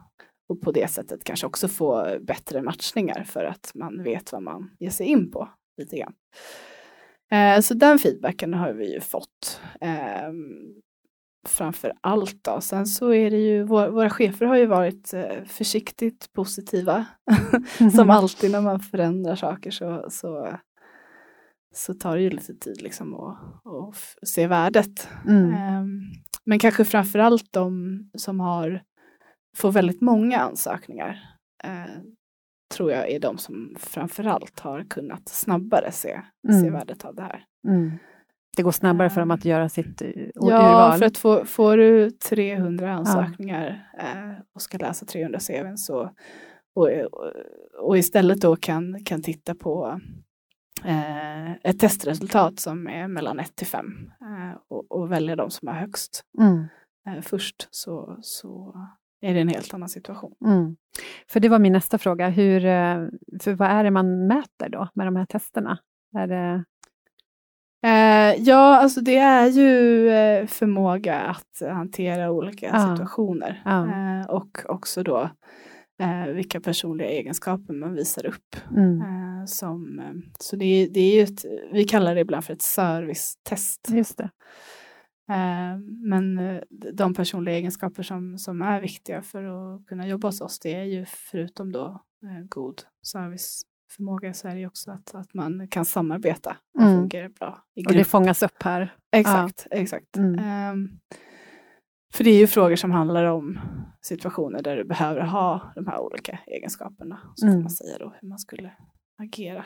och 0.50 0.62
på 0.62 0.72
det 0.72 0.88
sättet 0.88 1.24
kanske 1.24 1.48
också 1.48 1.68
få 1.68 2.18
bättre 2.22 2.62
matchningar 2.62 3.24
för 3.24 3.44
att 3.44 3.72
man 3.76 4.04
vet 4.04 4.32
vad 4.32 4.44
man 4.44 4.72
ger 4.80 4.90
sig 4.90 5.08
in 5.08 5.32
på 5.32 5.50
lite 5.78 5.98
grann. 5.98 6.14
Eh, 7.32 7.62
så 7.62 7.74
den 7.74 8.00
feedbacken 8.00 8.54
har 8.54 8.74
vi 8.74 8.94
ju 8.94 9.02
fått. 9.02 9.62
Eh, 9.82 10.32
framför 11.48 11.94
allt 12.02 12.44
då. 12.44 12.62
Sen 12.62 12.86
så 12.86 13.14
är 13.14 13.32
det 13.32 13.38
ju, 13.38 13.64
vår, 13.64 13.88
våra 13.88 14.10
chefer 14.10 14.46
har 14.46 14.56
ju 14.56 14.66
varit 14.66 15.14
eh, 15.14 15.44
försiktigt 15.48 16.34
positiva. 16.34 17.06
Som 17.96 18.10
alltid 18.10 18.52
när 18.52 18.62
man 18.62 18.80
förändrar 18.80 19.36
saker 19.36 19.72
så, 19.72 20.06
så, 20.10 20.58
så 21.76 21.94
tar 21.94 22.16
det 22.16 22.22
ju 22.22 22.30
lite 22.30 22.54
tid 22.54 22.82
liksom 22.82 23.14
att, 23.14 23.38
att 23.66 24.28
se 24.28 24.48
värdet. 24.48 25.10
Mm. 25.28 25.54
Ehm, 25.54 26.02
Men 26.46 26.60
kanske 26.60 26.86
framför 26.86 27.20
allt 27.20 27.54
de 27.54 28.00
som 28.18 28.40
har, 28.40 28.82
får 29.58 29.72
väldigt 29.72 30.02
många 30.02 30.40
ansökningar 30.40 31.20
eh, 31.64 32.02
tror 32.76 32.92
jag 32.92 33.10
är 33.12 33.20
de 33.20 33.38
som 33.38 33.76
framför 33.80 34.24
allt 34.24 34.60
har 34.60 34.84
kunnat 34.84 35.30
snabbare 35.30 35.92
se, 35.92 36.22
se 36.48 36.58
Mm. 36.58 36.74
värdet 36.74 37.06
av 37.06 37.16
det 37.16 37.22
här. 37.22 37.44
Mm. 37.68 37.92
Det 38.58 38.64
går 38.64 38.72
snabbare 38.72 39.10
för 39.10 39.20
dem 39.22 39.32
att 39.32 39.46
göra 39.46 39.70
sitt 39.70 40.02
eh, 40.02 40.08
ur- 40.08 40.32
Ja, 40.36 40.58
urval. 40.70 41.00
för 41.00 41.06
att 41.06 41.18
få, 41.18 41.46
får 41.46 41.78
du 41.78 42.12
300 42.12 42.94
ansökningar 42.94 43.90
eh, 44.00 44.32
och 44.56 44.62
ska 44.62 44.78
läsa 44.78 45.06
300 45.06 45.40
CVn 45.40 45.78
så 45.78 46.12
och, 46.76 46.90
och, 46.90 47.32
och 47.80 47.98
istället 47.98 48.42
då 48.42 48.56
kan, 48.56 49.04
kan 49.04 49.22
titta 49.22 49.56
på 49.56 50.00
eh, 50.86 51.52
ett 51.52 51.80
testresultat 51.80 52.60
som 52.60 52.88
är 52.88 53.08
mellan 53.08 53.40
1 53.40 53.56
till 53.56 53.68
5 53.68 54.12
eh, 54.22 54.58
och, 54.68 54.92
och 54.92 55.12
välja 55.12 55.36
de 55.36 55.50
som 55.52 55.68
är 55.68 55.74
högst 55.74 56.22
Mm. 56.40 56.66
eh, 57.08 57.22
först 57.22 57.68
så, 57.72 58.18
så 58.22 58.76
är 59.22 59.34
det 59.34 59.40
en 59.40 59.48
helt 59.48 59.74
annan 59.74 59.90
situation. 59.90 60.34
Mm. 60.46 60.76
För 61.30 61.40
det 61.40 61.50
var 61.50 61.60
min 61.60 61.74
nästa 61.74 61.98
fråga. 61.98 62.30
Hur, 62.30 62.66
eh, 62.66 63.08
för 63.42 63.54
vad 63.54 63.70
är 63.70 63.84
det 63.84 63.92
man 63.92 64.28
mäter 64.28 64.70
då 64.70 64.88
med 64.94 65.08
de 65.08 65.16
här 65.16 65.26
testerna? 65.26 65.78
Är 66.18 66.28
det, 66.28 66.64
Eh, 67.86 68.36
ja, 68.42 68.78
alltså 68.78 69.02
det 69.02 69.18
är 69.18 69.48
ju 69.48 70.10
eh, 70.10 70.48
förmåga 70.48 71.20
att 71.22 71.62
hantera 71.74 72.32
olika 72.32 72.66
Ja. 72.66 72.92
situationer. 72.92 73.62
Ja. 73.66 73.86
Eh, 73.86 74.26
och 74.30 74.58
också 74.66 75.04
då 75.04 75.30
eh, 76.02 76.34
vilka 76.34 76.62
personliga 76.62 77.08
egenskaper 77.10 77.74
man 77.74 77.94
visar 77.94 78.26
upp. 78.26 78.56
Mm. 78.78 79.02
Eh, 79.02 79.46
som, 79.46 80.00
eh, 80.00 80.12
så 80.40 80.56
det, 80.56 80.66
är- 80.66 80.90
det 80.90 81.00
är 81.00 81.24
ett, 81.24 81.46
vi 81.72 81.84
kallar 81.84 82.16
det 82.16 82.22
ibland 82.22 82.44
för 82.46 82.54
ett 82.54 82.62
servicetest. 82.62 83.88
Just 83.90 84.18
det. 84.18 84.30
Eh, 85.30 85.78
men 86.10 86.38
eh, 86.40 86.62
de 86.94 87.14
personliga 87.14 87.56
egenskaper 87.56 88.04
som, 88.04 88.38
som 88.38 88.62
är 88.62 88.82
viktiga 88.82 89.22
för 89.22 89.44
att 89.76 89.86
kunna 89.86 90.08
jobba 90.08 90.28
hos 90.28 90.42
oss, 90.42 90.60
det 90.60 90.74
är 90.76 90.84
ju 90.84 91.06
förutom 91.06 91.72
då 91.72 92.02
god 92.50 92.82
serviceförmåga 93.08 94.34
så 94.34 94.48
är 94.48 94.54
det 94.54 94.60
ju 94.60 94.68
också 94.68 94.92
att, 94.92 95.16
att 95.16 95.34
man 95.34 95.68
kan 95.68 95.86
samarbeta 95.86 96.58
och 96.78 96.82
Mm. 96.82 96.96
fungera 97.02 97.30
bra 97.30 97.64
i 97.76 97.82
Och 97.86 97.92
det 97.92 97.98
grupp. 97.98 98.08
fångas 98.08 98.44
upp 98.44 98.64
här. 98.64 98.96
Exakt, 99.12 99.68
exakt. 99.72 100.18
Mm. 100.18 100.90
För 102.14 102.24
det 102.24 102.30
är 102.30 102.38
ju 102.40 102.48
frågor 102.48 102.76
som 102.76 102.92
handlar 102.92 103.24
om 103.26 103.60
situationer 104.02 104.62
där 104.62 104.76
du 104.78 104.84
behöver 104.84 105.22
ha 105.22 105.72
de 105.76 105.88
här 105.88 106.00
olika 106.00 106.40
egenskaperna. 106.48 107.20
Så 107.36 107.46
Mm. 107.46 107.58
får 107.58 107.62
man 107.62 107.70
säga 107.70 107.98
då 107.98 108.14
hur 108.22 108.30
man 108.30 108.40
skulle 108.40 108.72
agera. 109.22 109.66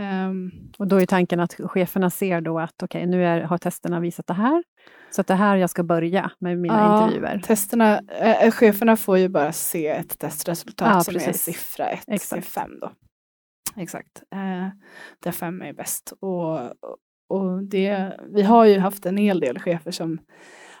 Ehm, 0.00 0.50
Och 0.78 0.88
då 0.88 1.00
är 1.00 1.06
tanken 1.06 1.40
att 1.40 1.54
cheferna 1.54 2.10
ser 2.10 2.40
då 2.40 2.58
att 2.58 2.82
okej, 2.82 3.06
nu 3.06 3.24
är, 3.26 3.40
har 3.40 3.58
testerna 3.58 4.00
visat 4.00 4.26
det 4.26 4.34
här. 4.34 4.64
Så 5.10 5.20
att 5.20 5.26
det 5.26 5.34
här 5.34 5.56
jag 5.56 5.70
ska 5.70 5.82
börja 5.82 6.30
med 6.38 6.58
mina 6.58 6.74
Ja, 6.74 7.04
intervjuer. 7.04 7.38
Testerna, 7.38 7.98
äh, 8.20 8.50
cheferna 8.50 8.96
får 8.96 9.18
ju 9.18 9.28
bara 9.28 9.52
se 9.52 9.86
ett 9.88 10.18
testresultat 10.18 10.88
Ja, 10.94 11.00
som 11.00 11.14
är 11.14 11.18
precis. 11.18 11.42
siffra 11.42 11.88
1 11.90 12.04
till 12.04 12.14
Exakt. 12.14 12.46
5 12.46 12.70
då. 12.80 12.92
Exakt. 13.76 14.22
Eh, 14.34 14.68
där 15.22 15.32
5 15.32 15.62
är 15.62 15.72
bäst. 15.72 16.12
Och, 16.20 16.60
och 17.28 17.62
det, 17.70 18.18
vi 18.34 18.42
har 18.42 18.64
ju 18.64 18.78
haft 18.78 19.06
en 19.06 19.16
hel 19.16 19.40
del 19.40 19.58
chefer 19.58 19.90
som 19.90 20.18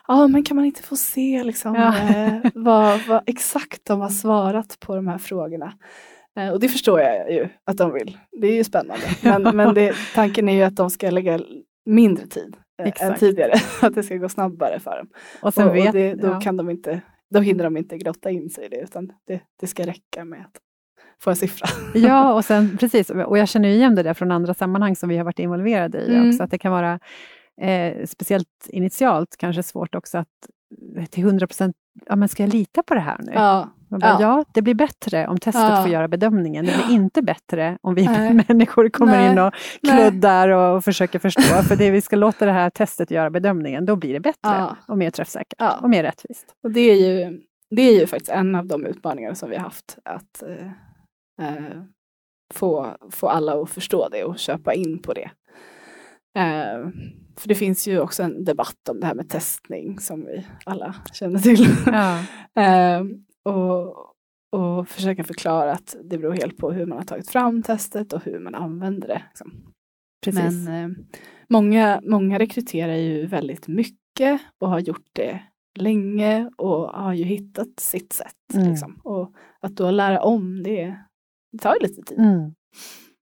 Ja, 0.08 0.28
men 0.28 0.44
kan 0.44 0.56
man 0.56 0.64
inte 0.66 0.82
få 0.82 0.96
se 0.96 1.44
liksom, 1.44 1.74
Ja. 1.74 1.98
eh, 1.98 2.34
vad, 2.54 3.00
vad 3.08 3.22
exakt 3.26 3.84
de 3.84 4.00
har 4.00 4.08
svarat 4.08 4.76
på 4.80 4.96
de 4.96 5.08
här 5.08 5.18
frågorna? 5.18 5.72
Eh, 6.38 6.48
och 6.48 6.60
det 6.60 6.68
förstår 6.68 7.00
jag 7.00 7.32
ju 7.32 7.48
att 7.64 7.76
de 7.76 7.92
vill. 7.92 8.18
Det 8.40 8.46
är 8.46 8.54
ju 8.54 8.64
spännande. 8.64 9.02
Men, 9.22 9.42
Ja. 9.42 9.52
men 9.52 9.74
det, 9.74 9.94
tanken 10.14 10.48
är 10.48 10.52
ju 10.56 10.62
att 10.62 10.76
de 10.76 10.90
ska 10.90 11.10
lägga 11.10 11.40
mindre 11.86 12.26
tid 12.26 12.56
eh, 12.78 12.82
än 12.82 12.88
Exakt. 12.88 13.20
tidigare. 13.20 13.52
Att 13.82 13.94
det 13.94 14.02
ska 14.02 14.16
gå 14.16 14.28
snabbare 14.28 14.80
för 14.80 14.96
dem. 14.96 15.08
Och 15.42 15.58
och, 15.58 15.76
vet, 15.76 15.86
och 15.86 15.92
det, 15.92 16.14
då, 16.14 16.26
ja. 16.28 16.40
kan 16.40 16.56
de 16.56 16.70
inte, 16.70 17.00
då 17.30 17.40
hinner 17.40 17.64
de 17.64 17.76
inte 17.76 17.98
grotta 17.98 18.30
in 18.30 18.50
sig 18.50 18.64
i 18.64 18.68
det 18.68 18.80
utan 18.80 19.12
det, 19.26 19.40
det 19.60 19.66
ska 19.66 19.86
räcka 19.86 20.24
med 20.24 20.40
att 20.40 20.56
få 21.22 21.30
en 21.30 21.36
siffra. 21.36 21.68
Ja, 21.94 22.34
och 22.34 22.44
sen 22.44 22.76
precis. 22.80 23.10
Och 23.10 23.38
jag 23.38 23.48
känner 23.48 23.68
igen 23.68 23.94
det 23.94 24.02
där 24.02 24.14
från 24.14 24.32
andra 24.32 24.54
sammanhang 24.54 24.96
som 24.96 25.08
vi 25.08 25.16
har 25.16 25.24
varit 25.24 25.38
involverade 25.38 25.98
i 25.98 26.14
Mm. 26.14 26.28
också. 26.28 26.42
Att 26.42 26.50
det 26.50 26.58
kan 26.58 26.72
vara 26.72 27.00
eh, 27.60 28.06
speciellt 28.06 28.48
initialt 28.68 29.36
kanske 29.38 29.62
svårt 29.62 29.94
också 29.94 30.18
att 30.18 30.28
eh, 30.96 31.04
till 31.04 31.24
100 31.24 31.46
procent, 31.46 31.76
ja 32.06 32.16
men 32.16 32.28
ska 32.28 32.42
jag 32.42 32.54
lita 32.54 32.82
på 32.82 32.94
det 32.94 33.00
här 33.00 33.18
nu? 33.22 33.32
Ja, 33.34 33.68
bara, 33.88 34.00
Ja. 34.10 34.16
ja. 34.20 34.44
det 34.54 34.62
blir 34.62 34.74
bättre 34.74 35.26
om 35.26 35.38
testet 35.38 35.62
Ja. 35.70 35.82
får 35.82 35.90
göra 35.92 36.08
bedömningen. 36.08 36.64
Det 36.66 36.72
blir 36.86 36.94
inte 36.94 37.22
bättre 37.22 37.78
om 37.82 37.94
vi 37.94 38.06
Nej. 38.06 38.34
människor 38.48 38.88
kommer 38.88 39.12
Nej. 39.18 39.32
in 39.32 39.38
och 39.38 39.54
kluddar 39.82 40.48
och 40.48 40.84
försöker 40.84 41.18
förstå. 41.18 41.42
För 41.42 41.76
det 41.76 41.90
vi 41.90 42.00
ska 42.00 42.16
låta 42.16 42.46
det 42.46 42.52
här 42.52 42.70
testet 42.70 43.10
göra 43.10 43.30
bedömningen, 43.30 43.86
då 43.86 43.96
blir 43.96 44.12
det 44.12 44.20
bättre 44.20 44.38
Ja. 44.42 44.76
och 44.88 44.98
mer 44.98 45.10
träffsäkert 45.10 45.62
och 45.82 45.90
mer 45.90 46.02
rättvist. 46.02 46.54
och 46.62 46.70
det 46.70 46.80
är, 46.80 46.94
ju, 46.96 47.40
det 47.70 47.82
är 47.82 48.00
ju 48.00 48.06
faktiskt 48.06 48.30
en 48.30 48.54
av 48.54 48.66
de 48.66 48.86
utmaningar 48.86 49.34
som 49.34 49.50
vi 49.50 49.56
har 49.56 49.64
haft. 49.64 49.98
Att 50.04 50.42
eh, 50.42 50.66
eh, 51.48 51.82
få, 52.54 52.96
få 53.10 53.28
alla 53.28 53.62
att 53.62 53.70
förstå 53.70 54.08
det 54.08 54.24
och 54.24 54.38
köpa 54.38 54.74
in 54.74 54.98
på 55.02 55.12
det. 55.12 55.30
Eh, 56.38 56.88
för 57.36 57.48
det 57.48 57.54
finns 57.54 57.88
ju 57.88 58.00
också 58.00 58.22
en 58.22 58.44
debatt 58.44 58.88
om 58.88 59.00
det 59.00 59.06
här 59.06 59.14
med 59.14 59.28
testning 59.28 59.98
som 59.98 60.24
vi 60.24 60.46
alla 60.64 60.94
känner 61.12 61.38
till. 61.38 61.66
Ja. 61.86 62.24
Eh, 62.54 63.02
och, 63.52 63.96
och 64.52 64.88
försöka 64.88 65.24
förklara 65.24 65.72
att 65.72 65.96
det 66.04 66.18
beror 66.18 66.32
helt 66.32 66.56
på 66.56 66.72
hur 66.72 66.86
man 66.86 66.98
har 66.98 67.04
tagit 67.04 67.30
fram 67.30 67.62
testet 67.62 68.12
och 68.12 68.24
hur 68.24 68.38
man 68.38 68.54
använder 68.54 69.08
det. 69.08 69.22
Liksom. 69.28 69.72
Precis. 70.24 70.66
Men 70.66 70.68
eh, 70.68 70.96
många, 71.48 72.00
många 72.04 72.38
rekryterar 72.38 72.94
ju 72.94 73.26
väldigt 73.26 73.68
mycket 73.68 74.40
och 74.58 74.68
har 74.68 74.78
gjort 74.78 75.08
det 75.12 75.42
länge 75.78 76.50
och 76.56 76.88
har 76.88 77.12
ju 77.12 77.24
hittat 77.24 77.80
sitt 77.80 78.12
sätt. 78.12 78.54
Mm. 78.54 78.70
Liksom. 78.70 79.00
Och 79.04 79.34
att 79.60 79.76
då 79.76 79.90
lära 79.90 80.22
om 80.22 80.62
det, 80.62 80.96
det 81.52 81.58
tar 81.58 81.74
ju 81.74 81.80
lite 81.80 82.02
tid. 82.02 82.18
Mm. 82.18 82.54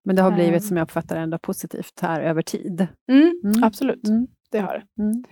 Men 0.05 0.17
det 0.17 0.23
har 0.23 0.31
blivit, 0.31 0.63
Eh. 0.63 0.67
som 0.69 0.77
jag 0.77 0.85
uppfattar 0.85 1.17
ändå 1.17 1.39
positivt 1.39 2.01
här 2.03 2.21
över 2.21 2.43
tid. 2.43 2.87
Mm, 3.13 3.41
Mm. 3.45 3.65
Absolut, 3.65 4.09
Mm. 4.09 4.27
det 4.51 4.59
har 4.59 4.73
det. 4.97 5.03
Mm. 5.03 5.25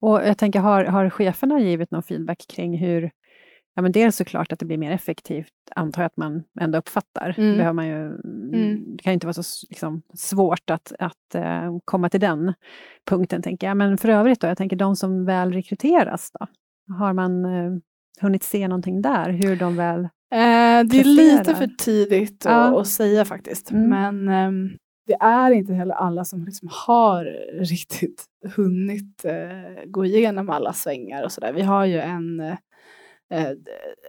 Och 0.00 0.20
jag 0.26 0.38
tänker, 0.38 0.60
har, 0.60 0.84
har 0.84 1.10
cheferna 1.10 1.60
givit 1.60 1.90
någon 1.90 2.02
feedback 2.02 2.44
kring 2.48 2.78
hur, 2.78 3.10
ja 3.74 3.82
men 3.82 3.92
dels 3.92 4.16
såklart 4.16 4.52
att 4.52 4.58
det 4.58 4.64
blir 4.66 4.78
mer 4.78 4.90
effektivt, 4.92 5.52
antar 5.76 6.02
jag 6.02 6.06
att 6.06 6.16
man 6.16 6.42
ändå 6.60 6.78
uppfattar. 6.78 7.34
Mm. 7.38 7.56
Behöver 7.56 7.72
man 7.72 7.86
ju, 7.86 7.94
Mm. 8.54 8.96
det 8.96 9.02
kan 9.02 9.10
ju 9.12 9.14
inte 9.14 9.26
vara 9.26 9.34
så 9.34 9.66
liksom, 9.70 10.02
svårt 10.14 10.70
att, 10.70 10.92
att 10.98 11.34
eh, 11.34 11.78
komma 11.84 12.08
till 12.08 12.20
den 12.20 12.54
punkten, 13.10 13.42
tänker 13.42 13.66
jag. 13.66 13.76
Men 13.76 13.98
för 13.98 14.08
övrigt 14.08 14.40
då, 14.40 14.46
jag 14.46 14.58
tänker 14.58 14.76
de 14.76 14.96
som 14.96 15.24
väl 15.24 15.52
rekryteras 15.52 16.30
då? 16.40 16.46
Har 16.94 17.12
man 17.12 17.44
eh, 17.44 17.72
hunnit 18.20 18.42
se 18.42 18.68
någonting 18.68 19.02
där, 19.02 19.30
hur 19.30 19.56
de 19.56 19.76
väl... 19.76 20.08
Eh, 20.32 20.84
det 20.84 21.00
är 21.00 21.04
lite 21.04 21.54
för 21.54 21.66
tidigt 21.66 22.46
att, 22.46 22.52
Ja. 22.52 22.80
att 22.80 22.86
säga 22.88 23.24
faktiskt. 23.24 23.70
Mm. 23.70 23.88
Men 23.88 24.28
ehm, 24.28 24.76
det 25.06 25.16
är 25.20 25.50
inte 25.50 25.74
heller 25.74 25.94
alla 25.94 26.24
som 26.24 26.44
liksom 26.44 26.68
har 26.86 27.24
riktigt 27.60 28.24
hunnit 28.56 29.24
eh, 29.24 29.84
gå 29.86 30.04
igenom 30.04 30.50
alla 30.50 30.72
svängar 30.72 31.22
och 31.24 31.32
sådär. 31.32 31.52
Vi 31.52 31.62
har 31.62 31.84
ju 31.84 31.98
en, 32.00 32.40
eh, 32.40 32.56
eh, 33.32 33.50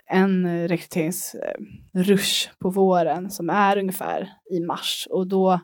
en 0.10 0.68
rekryteringsrush 0.68 2.50
på 2.60 2.70
våren 2.70 3.30
som 3.30 3.50
är 3.50 3.78
ungefär 3.78 4.30
i 4.52 4.60
mars 4.60 5.08
och 5.12 5.28
då, 5.28 5.60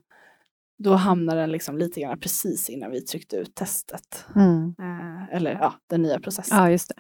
då 0.84 0.94
hamnar 0.94 1.36
den 1.36 1.52
liksom 1.52 1.78
lite 1.78 2.02
grann 2.02 2.20
precis 2.20 2.70
innan 2.70 2.92
vi 2.92 3.02
tryckte 3.02 3.36
ut 3.36 3.56
testet. 3.56 4.26
Eh, 4.80 5.36
eller 5.36 5.52
ja, 5.52 5.74
den 5.90 6.02
nya 6.02 6.20
processen. 6.20 6.58
Ja, 6.58 6.72
just 6.72 6.90
det. 6.90 6.96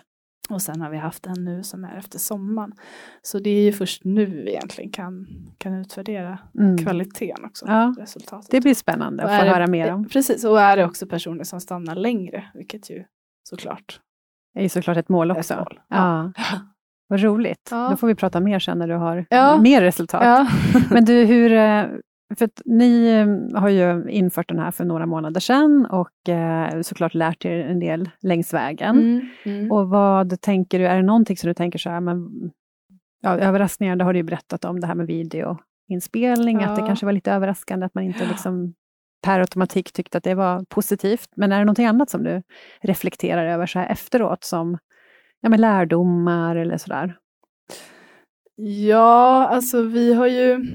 Och 0.49 0.61
sen 0.61 0.81
har 0.81 0.89
vi 0.89 0.97
haft 0.97 1.25
en 1.25 1.45
nu 1.45 1.63
som 1.63 1.83
är 1.83 1.97
efter 1.97 2.19
sommaren. 2.19 2.71
Så 3.21 3.39
det 3.39 3.49
är 3.49 3.61
ju 3.61 3.71
först 3.73 4.03
nu 4.03 4.25
vi 4.25 4.49
egentligen 4.49 4.91
kan, 4.91 5.27
kan 5.57 5.73
utvärdera 5.73 6.39
Mm. 6.59 6.77
kvaliteten 6.77 7.45
också. 7.45 7.65
Ja, 7.67 7.95
resultatet. 7.99 8.51
Det 8.51 8.61
blir 8.61 8.73
spännande 8.73 9.23
att 9.23 9.39
få 9.39 9.45
det- 9.45 9.51
höra 9.51 9.67
mer 9.67 9.93
om. 9.93 10.07
Precis, 10.09 10.43
och 10.45 10.61
är 10.61 10.77
det 10.77 10.85
också 10.85 11.07
personer 11.07 11.43
som 11.43 11.61
stannar 11.61 11.95
längre, 11.95 12.43
vilket 12.53 12.89
ju 12.89 13.03
såklart 13.49 13.99
Det 14.53 14.59
är 14.59 14.63
ju 14.63 14.69
såklart 14.69 14.97
ett 14.97 15.09
mål 15.09 15.31
också. 15.31 15.53
ett 15.53 15.59
mål. 15.59 15.79
Ja. 15.87 16.31
Vad 17.09 17.21
roligt. 17.21 17.67
Ja. 17.71 17.87
Då 17.89 17.97
får 17.97 18.07
vi 18.07 18.15
prata 18.15 18.39
mer 18.39 18.59
sen 18.59 18.79
när 18.79 18.87
du 18.87 18.93
har 18.95 19.25
Ja. 19.29 19.61
mer 19.61 19.81
resultat. 19.81 20.21
Ja. 20.25 20.47
Men 20.91 21.05
du, 21.05 21.13
hur, 21.25 21.51
eh, 21.51 21.85
för 22.35 22.49
ni 22.65 23.07
eh, 23.09 23.59
har 23.59 23.69
ju 23.69 24.09
infört 24.09 24.47
den 24.49 24.59
här 24.59 24.71
för 24.71 24.85
några 24.85 25.05
månader 25.05 25.39
sedan 25.39 25.85
och 25.85 26.29
eh, 26.29 26.81
såklart 26.81 27.13
lärt 27.13 27.45
er 27.45 27.59
en 27.59 27.79
del 27.79 28.09
längs 28.21 28.53
vägen. 28.53 28.97
Mm, 28.99 29.21
mm. 29.45 29.71
Och 29.71 29.89
vad 29.89 30.41
tänker 30.41 30.79
du, 30.79 30.85
är 30.87 30.95
det 30.95 31.01
någonting 31.03 31.37
som 31.37 31.47
du 31.47 31.53
tänker 31.53 31.79
så 31.79 31.89
här, 31.89 31.99
men, 31.99 32.29
ja, 33.21 33.37
överraskningar, 33.37 33.95
det 33.95 34.03
har 34.03 34.13
du 34.13 34.19
ju 34.19 34.23
berättat 34.23 34.65
om 34.65 34.79
det 34.79 34.87
här 34.87 34.95
med 34.95 35.07
videoinspelning, 35.07 36.63
att 36.63 36.75
det 36.75 36.81
Ja. 36.81 36.87
kanske 36.87 37.05
var 37.05 37.13
lite 37.13 37.31
överraskande 37.31 37.85
att 37.85 37.95
man 37.95 38.03
inte 38.03 38.27
liksom 38.27 38.73
per 39.23 39.39
automatik 39.39 39.91
tyckte 39.93 40.17
att 40.17 40.23
det 40.23 40.35
var 40.35 40.65
positivt. 40.69 41.29
Men 41.35 41.51
är 41.51 41.59
det 41.59 41.65
någonting 41.65 41.85
annat 41.85 42.09
som 42.09 42.23
du 42.23 42.41
reflekterar 42.81 43.45
över 43.45 43.65
så 43.65 43.79
här 43.79 43.89
efteråt 43.91 44.43
som 44.43 44.77
ja, 45.41 45.49
men 45.49 45.61
lärdomar 45.61 46.55
eller 46.55 46.77
sådär? 46.77 47.17
Ja, 48.55 49.47
alltså 49.47 49.81
vi 49.81 50.13
har 50.13 50.27
ju 50.27 50.65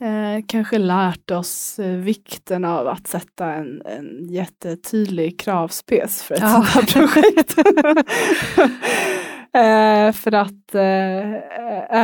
eh, 0.00 0.44
kanske 0.46 0.78
lärt 0.78 1.30
oss 1.30 1.78
eh, 1.78 1.96
vikten 1.96 2.64
av 2.64 2.88
att 2.88 3.06
sätta 3.06 3.52
en, 3.54 3.82
en 3.86 4.28
jättetydlig 4.28 5.40
kravspec 5.40 6.22
för 6.22 6.34
ett 6.34 6.40
Ja. 6.40 6.48
sånt 6.48 6.66
här 6.68 6.82
projekt. 6.82 7.58
eh, 9.54 10.12
för 10.12 10.34
att 10.34 10.74
eh, 10.74 11.34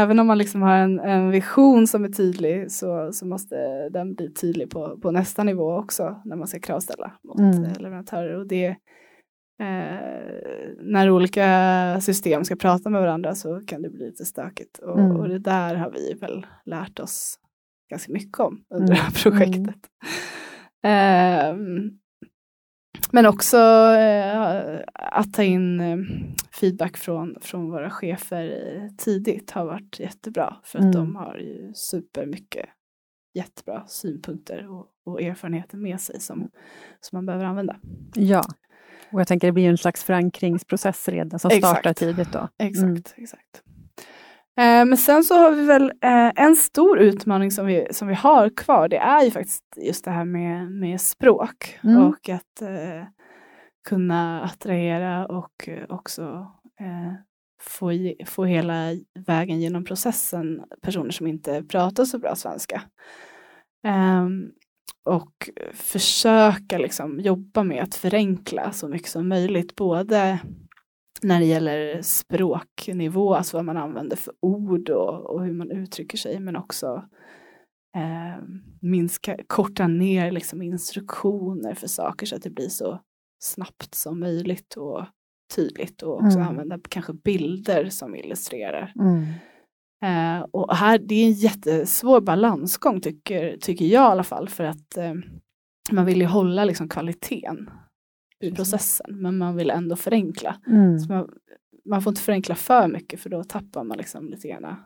även 0.02 0.18
om 0.18 0.26
man 0.26 0.38
liksom 0.38 0.62
har 0.62 0.76
en, 0.76 1.00
en 1.00 1.30
vision 1.30 1.86
som 1.86 2.04
är 2.04 2.08
tydlig 2.08 2.72
så, 2.72 3.12
så 3.12 3.26
måste 3.26 3.56
den 3.88 4.14
bli 4.14 4.32
tydlig 4.32 4.70
på, 4.70 4.98
på 5.02 5.10
nästa 5.10 5.42
nivå 5.42 5.76
också 5.76 6.20
när 6.24 6.36
man 6.36 6.46
ska 6.48 6.58
kravställa 6.60 7.12
mot 7.24 7.38
Mm. 7.38 7.64
eh, 7.64 7.80
leverantörer. 7.80 8.36
Och 8.38 8.46
det, 8.46 8.66
eh, 9.60 9.98
när 10.80 11.10
olika 11.10 11.46
system 12.00 12.44
ska 12.44 12.56
prata 12.56 12.90
med 12.90 13.00
varandra 13.00 13.34
så 13.34 13.60
kan 13.66 13.82
det 13.82 13.90
bli 13.90 14.06
lite 14.06 14.24
stökigt. 14.24 14.78
Och, 14.78 14.98
Mm. 15.00 15.16
och 15.16 15.28
det 15.28 15.38
där 15.38 15.74
har 15.74 15.90
vi 15.90 16.14
väl 16.20 16.46
lärt 16.64 17.00
oss 17.00 17.38
ganska 17.90 18.12
mycket 18.12 18.40
om 18.40 18.64
under 18.70 18.86
Mm. 18.86 18.96
det 18.96 19.02
här 19.02 19.10
projektet. 19.30 19.80
Ehm, 20.82 21.90
men 23.12 23.26
också 23.26 23.56
eh, 23.98 24.80
att 24.94 25.32
ta 25.34 25.42
in 25.42 25.80
eh, 25.80 25.96
feedback 26.60 26.96
från, 26.96 27.36
från 27.40 27.70
våra 27.70 27.90
chefer 27.90 28.90
tidigt 28.98 29.50
har 29.50 29.64
varit 29.64 30.00
jättebra 30.00 30.56
för 30.64 30.78
att 30.78 30.82
Mm. 30.84 30.94
de 30.94 31.16
har 31.16 31.36
ju 31.38 31.72
supermycket 31.74 32.66
jättebra 33.34 33.84
synpunkter 33.86 34.70
och, 34.70 34.86
och 35.06 35.22
erfarenheter 35.22 35.76
med 35.78 36.00
sig 36.00 36.20
som, 36.20 36.50
som 37.00 37.16
man 37.16 37.26
behöver 37.26 37.44
använda. 37.44 37.76
Ja, 38.14 38.42
och 39.12 39.20
jag 39.20 39.28
tänker 39.28 39.48
det 39.48 39.52
blir 39.52 39.68
en 39.68 39.78
slags 39.78 40.04
förankringsprocess 40.04 41.08
redan 41.08 41.38
som 41.38 41.50
Exakt. 41.50 41.66
startar 41.80 41.92
tidigt 41.94 42.32
då. 42.32 42.48
Exakt, 42.58 42.82
Mm. 42.84 43.02
exakt. 43.16 43.62
Eh, 44.58 44.84
men 44.84 44.96
sen 44.96 45.24
så 45.24 45.34
har 45.38 45.50
vi 45.52 45.62
väl 45.66 45.82
eh, 46.02 46.32
en 46.36 46.56
stor 46.56 46.98
utmaning 46.98 47.50
som 47.50 47.66
vi, 47.66 47.86
som 47.90 48.08
vi 48.08 48.14
har 48.14 48.48
kvar, 48.48 48.88
det 48.88 48.96
är 48.98 49.24
ju 49.24 49.30
faktiskt 49.30 49.64
just 49.76 50.04
det 50.04 50.10
här 50.10 50.24
med, 50.24 50.70
med 50.72 51.00
språk 51.00 51.78
Mm. 51.84 52.02
och 52.02 52.28
att 52.28 52.62
eh, 52.62 53.04
kunna 53.88 54.42
attrahera 54.42 55.26
och 55.26 55.68
också 55.88 56.52
få, 57.62 57.92
ge- 57.92 58.24
få 58.26 58.44
hela 58.44 58.84
vägen 59.26 59.60
genom 59.60 59.84
processen 59.84 60.62
personer 60.82 61.10
som 61.10 61.26
inte 61.26 61.62
pratar 61.62 62.04
så 62.04 62.18
bra 62.18 62.34
svenska. 62.34 62.82
Ehm, 63.86 64.50
och 65.04 65.50
försöka 65.74 66.78
liksom 66.78 67.20
jobba 67.20 67.62
med 67.62 67.82
att 67.82 67.94
förenkla 67.94 68.72
så 68.72 68.88
mycket 68.88 69.08
som 69.08 69.28
möjligt, 69.28 69.76
både 69.76 70.38
när 71.22 71.40
det 71.40 71.46
gäller 71.46 72.02
språknivå, 72.02 73.34
alltså 73.34 73.56
vad 73.56 73.64
man 73.64 73.76
använder 73.76 74.16
för 74.16 74.34
ord 74.40 74.88
och, 74.90 75.30
och 75.34 75.44
hur 75.44 75.52
man 75.52 75.70
uttrycker 75.70 76.18
sig, 76.18 76.40
men 76.40 76.56
också 76.56 77.04
eh, 77.96 78.42
minska, 78.80 79.36
korta 79.46 79.86
ner 79.86 80.30
liksom 80.30 80.62
instruktioner 80.62 81.74
för 81.74 81.86
saker 81.88 82.26
så 82.26 82.36
att 82.36 82.42
det 82.42 82.50
blir 82.50 82.68
så 82.68 83.00
snabbt 83.42 83.94
som 83.94 84.20
möjligt 84.20 84.74
och 84.74 85.04
tydligt 85.56 86.02
och 86.02 86.14
också 86.14 86.38
Mm. 86.38 86.48
använda 86.48 86.78
kanske 86.88 87.12
bilder 87.12 87.88
som 87.88 88.14
illustrerar. 88.14 88.92
Mm. 89.00 89.22
Eh, 90.04 90.46
och 90.50 90.76
här, 90.76 90.98
det 90.98 91.14
är 91.14 91.26
en 91.26 91.32
jättesvår 91.32 92.20
balansgång 92.20 93.00
tycker, 93.00 93.56
tycker 93.56 93.84
jag 93.84 94.02
i 94.02 94.12
alla 94.12 94.22
fall 94.22 94.48
för 94.48 94.64
att 94.64 94.96
eh, 94.96 95.14
man 95.92 96.06
vill 96.06 96.20
ju 96.20 96.26
hålla 96.26 96.64
liksom 96.64 96.88
kvaliteten 96.88 97.70
i 98.40 98.50
processen 98.50 99.06
men 99.22 99.38
man 99.38 99.56
vill 99.56 99.70
ändå 99.70 99.96
förenkla. 99.96 100.56
Mm. 100.66 100.96
Man, 101.08 101.30
man 101.88 102.02
får 102.02 102.10
inte 102.10 102.22
förenkla 102.22 102.54
för 102.54 102.88
mycket 102.88 103.20
för 103.20 103.30
då 103.30 103.44
tappar 103.44 103.84
man 103.84 103.98
liksom 103.98 104.28
lite 104.30 104.48
grann 104.48 104.76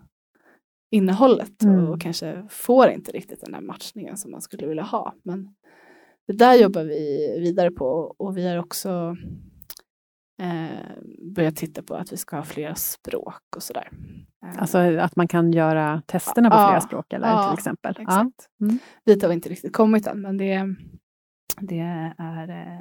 innehållet 0.91 1.63
Mm. 1.63 1.87
och 1.89 2.01
kanske 2.01 2.47
får 2.51 2.89
inte 2.89 3.13
riktigt 3.13 3.41
den 3.41 3.53
där 3.53 3.61
matchningen 3.61 4.17
som 4.17 4.31
man 4.31 4.41
skulle 4.41 4.67
vilja 4.67 4.83
ha. 4.83 5.15
Men 5.23 5.55
det 6.27 6.33
där 6.33 6.55
jobbar 6.55 6.85
vi 6.85 7.37
vidare 7.41 7.71
på 7.71 8.15
och 8.19 8.37
vi 8.37 8.49
har 8.49 8.57
också 8.59 9.17
eh, 10.43 10.93
börjat 11.35 11.57
titta 11.57 11.83
på 11.83 11.95
att 11.95 12.13
vi 12.13 12.17
ska 12.17 12.37
ha 12.37 12.43
flera 12.45 12.75
språk 12.75 13.43
och 13.57 13.63
sådär. 13.63 13.89
Eh, 14.47 14.61
Alltså 14.63 14.79
att 14.79 15.17
man 15.17 15.29
kan 15.29 15.53
göra 15.53 16.03
testerna 16.07 16.51
på 16.51 16.57
Ja, 16.57 16.69
flera 16.69 16.81
språk 16.81 17.13
eller 17.13 17.27
ja, 17.29 17.49
till 17.49 17.59
exempel. 17.59 17.95
Ja. 17.99 18.03
Exakt. 18.03 18.49
Mm. 18.61 18.79
Dit 19.07 19.23
har 19.23 19.29
vi 19.29 19.35
inte 19.35 19.49
riktigt 19.49 19.73
kommit 19.73 20.07
än 20.07 20.21
men 20.21 20.37
det, 20.37 20.75
det 21.61 21.79
är 22.19 22.49
eh, 22.51 22.79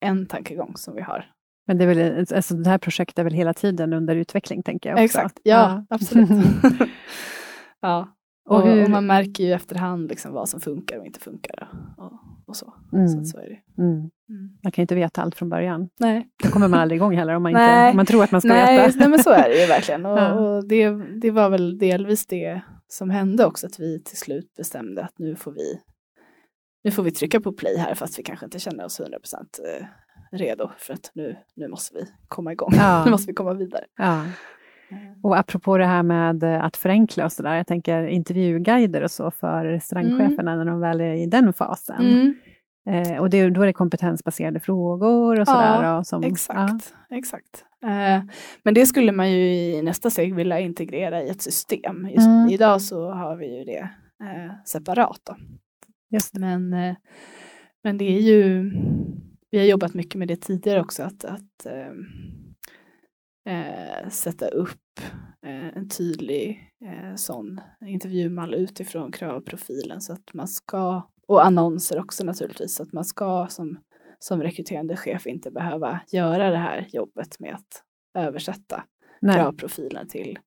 en 0.00 0.26
tankegång 0.26 0.72
som 0.76 0.94
vi 0.94 1.02
har. 1.02 1.24
Men 1.66 1.78
det, 1.78 1.84
är 1.84 1.94
väl, 1.94 2.26
alltså 2.34 2.54
det 2.54 2.70
här 2.70 2.78
projektet 2.78 3.18
är 3.18 3.24
väl 3.24 3.32
hela 3.32 3.54
tiden 3.54 3.92
under 3.92 4.16
utveckling 4.16 4.62
tänker 4.62 4.88
jag 4.88 4.94
också. 4.94 5.04
Exakt, 5.04 5.38
ja, 5.42 5.84
absolut. 5.90 6.28
ja. 7.80 8.08
Och 8.48 8.56
Och, 8.56 8.68
hur- 8.68 8.84
och 8.84 8.90
man 8.90 9.06
märker 9.06 9.44
ju 9.44 9.52
efterhand 9.52 10.08
liksom 10.08 10.32
vad 10.32 10.48
som 10.48 10.60
funkar 10.60 10.98
och 10.98 11.06
inte 11.06 11.20
funkar. 11.20 11.68
Och, 11.96 12.12
och 12.46 12.56
så. 12.56 12.74
Mm. 12.92 13.08
så, 13.08 13.24
så 13.24 13.38
är 13.38 13.42
det. 13.48 13.82
Mm. 13.82 13.92
Mm. 13.98 14.10
Man 14.62 14.72
kan 14.72 14.82
ju 14.82 14.84
inte 14.84 14.94
veta 14.94 15.22
allt 15.22 15.34
från 15.34 15.48
början. 15.48 15.88
Nej. 16.00 16.28
Då 16.44 16.50
kommer 16.50 16.68
man 16.68 16.80
aldrig 16.80 16.96
igång 16.98 17.16
heller 17.16 17.34
om 17.34 17.42
man, 17.42 17.52
inte, 17.52 17.88
om 17.90 17.96
man 17.96 18.06
tror 18.06 18.24
att 18.24 18.30
man 18.32 18.40
ska 18.40 18.48
Nej, 18.48 18.86
veta. 18.86 18.98
nej, 18.98 19.08
men 19.08 19.18
så 19.18 19.30
är 19.30 19.48
det 19.48 19.60
ju 19.60 19.66
verkligen. 19.66 20.06
Och, 20.06 20.18
Ja. 20.18 20.32
och 20.32 20.68
det, 20.68 20.90
det 21.20 21.30
var 21.30 21.50
väl 21.50 21.78
delvis 21.78 22.26
det 22.26 22.60
som 22.88 23.10
hände 23.10 23.46
också, 23.46 23.66
att 23.66 23.80
vi 23.80 24.02
till 24.02 24.16
slut 24.16 24.54
bestämde 24.56 25.04
att 25.04 25.18
nu 25.18 25.36
får 25.36 25.52
vi, 25.52 25.80
nu 26.84 26.90
får 26.90 27.02
vi 27.02 27.10
trycka 27.10 27.40
på 27.40 27.52
play 27.52 27.76
här 27.76 27.94
fast 27.94 28.18
vi 28.18 28.22
kanske 28.22 28.44
inte 28.44 28.58
känner 28.58 28.84
oss 28.84 29.00
100% 29.00 29.04
eh, 29.04 29.86
redo 30.32 30.70
för 30.78 30.94
att 30.94 31.10
nu, 31.14 31.36
nu 31.56 31.68
måste 31.68 31.94
vi 31.94 32.00
komma 32.28 32.52
igång. 32.52 32.72
Ja. 32.76 33.02
nu 33.04 33.10
måste 33.10 33.26
vi 33.26 33.34
komma 33.34 33.54
vidare. 33.54 33.84
Ja. 33.96 34.24
Och 35.22 35.38
apropå 35.38 35.78
det 35.78 35.86
här 35.86 36.02
med 36.02 36.42
eh, 36.42 36.64
att 36.64 36.76
förenkla 36.76 37.24
och 37.24 37.32
sådär, 37.32 37.54
jag 37.54 37.66
tänker 37.66 38.06
intervjuguider 38.06 39.02
och 39.02 39.10
så 39.10 39.30
för 39.30 39.64
restaurangcheferna 39.64 40.56
när 40.56 40.64
de 40.64 40.80
väl 40.80 41.00
är 41.00 41.14
i 41.14 41.26
den 41.26 41.52
fasen. 41.52 42.00
Mm, 42.00 42.34
Eh, 42.88 43.18
och 43.18 43.30
det, 43.30 43.50
då 43.50 43.62
är 43.62 43.66
det 43.66 43.72
kompetensbaserade 43.72 44.60
frågor 44.60 45.40
och 45.40 45.46
sådär. 45.46 45.82
Ja, 45.82 45.98
och 45.98 46.06
som, 46.06 46.22
exakt. 46.22 46.94
exakt. 47.10 47.64
Eh, 47.84 48.22
men 48.62 48.74
det 48.74 48.86
skulle 48.86 49.12
man 49.12 49.32
ju 49.32 49.54
i 49.54 49.82
nästa 49.82 50.10
steg 50.10 50.34
vilja 50.34 50.60
integrera 50.60 51.22
i 51.22 51.28
ett 51.28 51.42
system. 51.42 52.08
Just 52.08 52.26
Mm. 52.26 52.48
Idag 52.48 52.82
så 52.82 53.10
har 53.10 53.36
vi 53.36 53.58
ju 53.58 53.64
det 53.64 53.90
eh, 54.22 54.52
separat. 54.64 55.20
Då. 55.26 55.36
Men, 56.32 56.72
eh, 56.72 56.96
men 57.84 57.98
det 57.98 58.04
är 58.04 58.20
ju, 58.20 58.70
vi 59.50 59.58
har 59.58 59.64
jobbat 59.64 59.94
mycket 59.94 60.18
med 60.18 60.28
det 60.28 60.36
tidigare 60.36 60.80
också, 60.80 61.02
att, 61.02 61.24
att 61.24 61.66
eh, 63.48 64.08
sätta 64.08 64.48
upp 64.48 65.00
eh, 65.46 65.68
en 65.76 65.88
tydlig 65.88 66.72
eh, 66.84 67.14
sån 67.14 67.60
intervjumall 67.80 68.54
utifrån 68.54 69.12
kravprofilen 69.12 70.00
så 70.00 70.12
att 70.12 70.34
man 70.34 70.48
ska, 70.48 71.02
och 71.28 71.46
annonser 71.46 71.98
också 71.98 72.24
naturligtvis, 72.24 72.74
så 72.74 72.82
att 72.82 72.92
man 72.92 73.04
ska 73.04 73.46
som, 73.50 73.78
som 74.18 74.42
rekryterande 74.42 74.96
chef 74.96 75.26
inte 75.26 75.50
behöva 75.50 76.00
göra 76.12 76.50
det 76.50 76.56
här 76.56 76.88
jobbet 76.92 77.40
med 77.40 77.54
att 77.54 77.82
översätta 78.18 78.84
Nej. 79.20 79.34
kravprofilen 79.34 80.08
till 80.08 80.38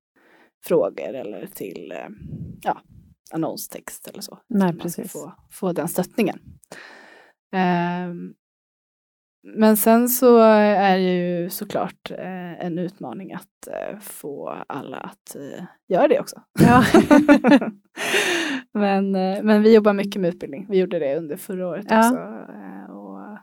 frågor 0.64 1.14
eller 1.14 1.46
till 1.46 1.94
ja, 2.62 2.82
annonstext 3.34 4.08
eller 4.08 4.22
så. 4.22 4.40
Nej, 4.48 4.78
precis. 4.78 5.12
få, 5.12 5.34
få 5.52 5.72
den 5.74 5.88
stöttningen. 5.88 6.40
Ehm, 7.56 8.34
men 9.44 9.78
sen 9.78 10.10
så 10.10 10.38
är 10.38 10.98
det 10.98 11.14
ju 11.14 11.50
såklart 11.50 12.12
eh, 12.12 12.66
en 12.66 12.80
utmaning 12.80 13.34
att 13.34 13.68
eh, 13.68 14.00
få 14.00 14.50
alla 14.68 14.98
att 14.98 15.36
eh, 15.36 15.64
göra 15.88 16.08
det 16.08 16.20
också. 16.20 16.42
Ja. 16.60 16.84
men, 18.74 19.12
men 19.46 19.64
vi 19.64 19.76
jobbar 19.76 19.94
mycket 19.94 20.22
med 20.22 20.34
utbildning. 20.34 20.66
Vi 20.70 20.78
gjorde 20.80 21.00
det 21.00 21.18
under 21.18 21.38
förra 21.38 21.68
året 21.68 21.86
Ja. 21.90 22.10
också. 22.10 22.20
och 22.94 23.38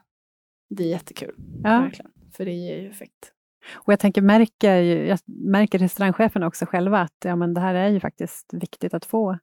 det 0.71 0.83
är 0.85 0.89
jättekul, 0.89 1.35
Ja. 1.65 1.81
verkligen. 1.81 2.11
För 2.37 2.45
det 2.45 2.53
ger 2.53 2.77
ju 2.81 2.91
effekt. 2.91 3.33
Och 3.75 3.93
jag 3.93 4.01
tänker, 4.01 4.23
märker, 4.23 4.75
jag 4.83 5.19
märker 5.27 5.79
restaurangcheferna 5.79 6.47
också 6.47 6.67
själva 6.67 6.99
att 7.01 7.17
ja, 7.25 7.37
men 7.37 7.55
det 7.55 7.61
här 7.61 7.75
är 7.75 7.89
ju 7.89 8.01
faktiskt 8.01 8.55
viktigt 8.55 8.95
att 8.95 9.05
få 9.05 9.39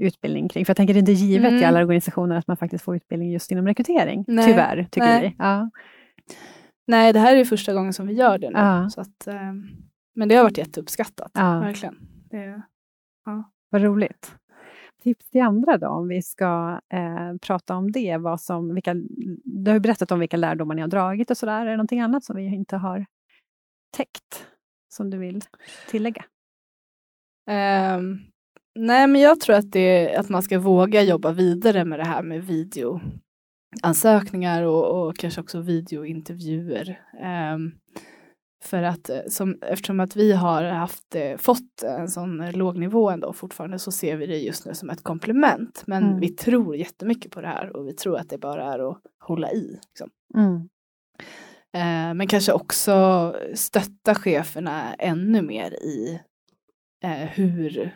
utbildning 0.00 0.48
kring. 0.48 0.64
För 0.64 0.70
jag 0.70 0.76
tänker 0.76 0.94
det 0.94 0.98
är 0.98 1.00
inte 1.00 1.12
givet 1.12 1.52
i 1.52 1.54
Mm. 1.56 1.68
alla 1.68 1.80
organisationer 1.80 2.36
att 2.36 2.46
man 2.46 2.56
faktiskt 2.56 2.84
får 2.84 2.96
utbildning 2.96 3.30
just 3.32 3.50
inom 3.50 3.66
rekrytering. 3.66 4.24
Nej. 4.28 4.46
Tyvärr, 4.46 4.84
tycker 4.90 5.06
Nej. 5.06 5.22
vi. 5.28 5.34
Ja. 5.38 5.70
Nej, 6.86 7.12
det 7.12 7.18
här 7.18 7.36
är 7.36 7.44
första 7.44 7.72
gången 7.74 7.92
som 7.92 8.06
vi 8.06 8.12
gör 8.14 8.38
det 8.38 8.50
nu. 8.50 8.58
Ja. 8.58 8.90
Så 8.90 9.00
att, 9.00 9.26
eh, 9.26 9.52
men 10.14 10.28
det 10.28 10.34
har 10.34 10.42
varit 10.42 10.58
jätteuppskattat, 10.58 11.30
Ja. 11.34 11.60
verkligen. 11.60 11.96
Det, 12.30 12.62
Vad 13.70 13.82
roligt. 13.82 14.36
Tips 15.02 15.30
till 15.30 15.40
andra 15.42 15.78
då, 15.78 15.88
om 15.88 16.08
vi 16.08 16.22
ska 16.22 16.80
eh, 16.92 17.36
prata 17.42 17.76
om 17.76 17.92
det. 17.92 18.16
Vad 18.16 18.40
som, 18.40 18.74
vilka, 18.74 18.94
du 19.44 19.70
har 19.70 19.74
ju 19.74 19.80
berättat 19.80 20.12
om 20.12 20.18
vilka 20.18 20.36
lärdomar 20.36 20.74
ni 20.74 20.80
har 20.80 20.88
dragit 20.88 21.30
och 21.30 21.36
sådär. 21.36 21.60
Är 21.60 21.64
det 21.70 21.76
någonting 21.76 22.00
annat 22.00 22.24
som 22.24 22.36
vi 22.36 22.42
inte 22.46 22.76
har 22.76 23.06
täckt, 23.96 24.46
som 24.88 25.10
du 25.10 25.18
vill 25.18 25.40
tillägga? 25.90 26.24
Ehm, 27.50 28.18
nej, 28.78 29.06
men 29.06 29.20
jag 29.20 29.40
tror 29.40 29.56
att, 29.56 29.72
det, 29.72 30.16
att 30.16 30.28
man 30.28 30.42
ska 30.42 30.58
våga 30.58 31.02
jobba 31.02 31.32
vidare 31.32 31.84
med 31.84 31.98
det 31.98 32.04
här 32.06 32.22
med 32.22 32.46
videoansökningar 32.46 34.62
och, 34.62 35.06
och 35.08 35.16
kanske 35.16 35.40
också 35.40 35.60
videointervjuer. 35.60 37.00
Ehm, 37.20 37.72
för 38.64 38.82
att 38.82 39.10
eh, 39.10 39.20
som, 39.28 39.58
eftersom 39.62 40.00
att 40.00 40.16
vi 40.16 40.32
har 40.32 40.62
haft, 40.64 41.14
eh, 41.14 41.36
fått 41.36 41.82
en 41.82 42.08
sån 42.08 42.40
eh, 42.40 42.52
låg 42.56 42.78
nivå 42.78 43.10
ändå 43.10 43.32
fortfarande 43.32 43.78
så 43.78 43.92
ser 43.92 44.16
vi 44.16 44.26
det 44.26 44.38
just 44.38 44.66
nu 44.66 44.74
som 44.74 44.90
ett 44.90 45.02
komplement. 45.02 45.82
Men 45.86 46.04
Mm. 46.04 46.20
vi 46.20 46.28
tror 46.28 46.76
jättemycket 46.76 47.32
på 47.32 47.40
det 47.40 47.48
här 47.48 47.76
och 47.76 47.88
vi 47.88 47.92
tror 47.92 48.16
att 48.18 48.28
det 48.28 48.38
bara 48.38 48.74
är 48.74 48.90
att 48.90 48.98
hålla 49.20 49.52
i. 49.52 49.78
Liksom. 49.88 50.10
Mm. 50.34 50.68
Eh, 51.74 52.14
men 52.14 52.26
kanske 52.26 52.52
också 52.52 53.34
stötta 53.54 54.14
cheferna 54.14 54.94
ännu 54.94 55.42
mer 55.42 55.72
i 55.72 56.20
eh, 57.04 57.10
hur, 57.28 57.94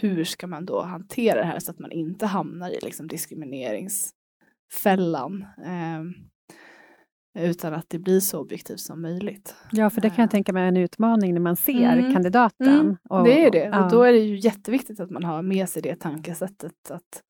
hur 0.00 0.24
ska 0.24 0.46
man 0.46 0.66
då 0.66 0.82
hantera 0.82 1.40
det 1.40 1.46
här 1.46 1.58
så 1.58 1.70
att 1.70 1.78
man 1.78 1.92
inte 1.92 2.26
hamnar 2.26 2.70
i 2.70 2.78
liksom, 2.82 3.08
diskrimineringsfällan. 3.08 5.42
Eh, 5.64 6.02
utan 7.44 7.74
att 7.74 7.86
det 7.88 7.98
blir 7.98 8.20
så 8.20 8.40
objektivt 8.40 8.80
som 8.80 9.02
möjligt. 9.02 9.54
Ja, 9.72 9.90
för 9.90 10.00
det 10.00 10.10
kan 10.10 10.22
jag 10.22 10.30
tänka 10.30 10.52
mig 10.52 10.62
är 10.62 10.66
en 10.68 10.76
utmaning 10.76 11.34
när 11.34 11.40
man 11.40 11.56
ser 11.56 11.98
Mm. 11.98 12.12
kandidaten. 12.12 12.68
Mm, 12.80 12.96
Och- 13.08 13.24
det 13.24 13.46
är 13.46 13.50
det. 13.50 13.64
ja. 13.64 13.84
Och 13.84 13.90
då 13.90 14.02
är 14.02 14.12
det 14.12 14.18
ju 14.18 14.36
jätteviktigt 14.36 15.00
att 15.00 15.10
man 15.10 15.24
har 15.24 15.42
med 15.42 15.68
sig 15.68 15.82
det 15.82 15.96
tankesättet 15.96 16.90
att, 16.90 17.22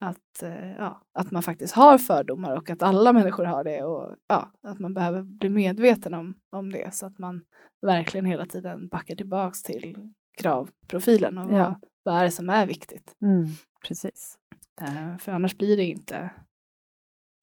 att, 0.00 0.42
eh, 0.42 0.72
ja, 0.72 1.02
att 1.18 1.30
man 1.30 1.42
faktiskt 1.42 1.74
har 1.74 1.98
fördomar 1.98 2.56
och 2.56 2.70
att 2.70 2.82
alla 2.82 3.12
människor 3.12 3.44
har 3.44 3.64
det 3.64 3.82
och 3.82 4.16
ja, 4.28 4.52
att 4.62 4.78
man 4.78 4.94
behöver 4.94 5.22
bli 5.22 5.48
medveten 5.48 6.14
om, 6.14 6.34
om 6.56 6.72
det 6.72 6.94
så 6.94 7.06
att 7.06 7.18
man 7.18 7.42
verkligen 7.86 8.26
hela 8.26 8.46
tiden 8.46 8.88
backar 8.88 9.14
tillbaks 9.14 9.62
till 9.62 9.96
kravprofilen 10.36 11.38
och 11.38 11.52
Ja. 11.52 11.58
vad, 11.58 11.74
vad 12.02 12.20
är 12.20 12.24
det 12.24 12.30
som 12.30 12.50
är 12.50 12.66
viktigt? 12.66 13.14
Mm, 13.22 13.46
precis. 13.88 14.34
Eh, 14.80 15.18
för 15.18 15.32
annars 15.32 15.56
blir 15.58 15.76
det 15.76 15.84
inte 15.84 16.30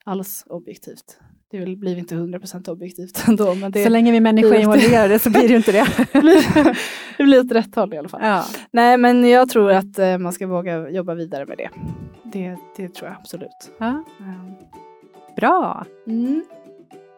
alls 0.05 0.43
objektivt. 0.47 1.19
Det 1.51 1.75
blir 1.75 1.97
inte 1.97 2.15
100% 2.15 2.69
objektivt 2.69 3.23
ändå. 3.27 3.55
Men 3.55 3.71
det, 3.71 3.83
så 3.83 3.89
länge 3.89 4.11
vi 4.11 4.19
människor 4.19 4.55
är 4.55 4.59
involverade 4.59 5.19
så 5.19 5.29
blir 5.29 5.47
det 5.47 5.55
inte 5.55 5.71
det. 5.71 5.87
det 7.17 7.23
blir 7.23 7.39
åt 7.39 7.51
rätt 7.51 7.75
håll 7.75 7.93
i 7.93 7.97
alla 7.97 8.09
fall. 8.09 8.21
Ja. 8.23 8.45
Nej 8.71 8.97
men 8.97 9.29
jag 9.29 9.49
tror 9.49 9.71
att 9.71 9.99
eh, 9.99 10.17
man 10.17 10.33
ska 10.33 10.47
våga 10.47 10.89
jobba 10.89 11.13
vidare 11.13 11.45
med 11.45 11.57
det. 11.57 11.69
Det, 12.23 12.57
det 12.77 12.89
tror 12.93 13.09
jag 13.09 13.17
absolut. 13.19 13.71
Ja. 13.79 14.03
Mm. 14.19 14.53
Bra, 15.35 15.85
Mm. 16.07 16.43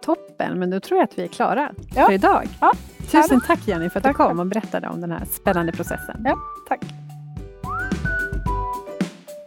toppen. 0.02 0.60
Men 0.60 0.70
då 0.70 0.80
tror 0.80 0.98
jag 0.98 1.04
att 1.04 1.18
vi 1.18 1.24
är 1.24 1.28
klara 1.28 1.72
Ja. 1.96 2.06
för 2.06 2.14
idag. 2.14 2.48
Ja, 2.62 2.72
Tusen 3.12 3.41
tack 3.41 3.67
Jenny 3.67 3.89
för 3.89 4.00
att 4.00 4.04
Tack 4.04 4.17
du 4.17 4.24
kom 4.24 4.39
och 4.39 4.45
berättade 4.45 4.88
om 4.88 5.02
den 5.02 5.12
här 5.12 5.26
spännande 5.26 5.71
processen. 5.71 6.21
Ja, 6.26 6.38
tack. 6.67 6.82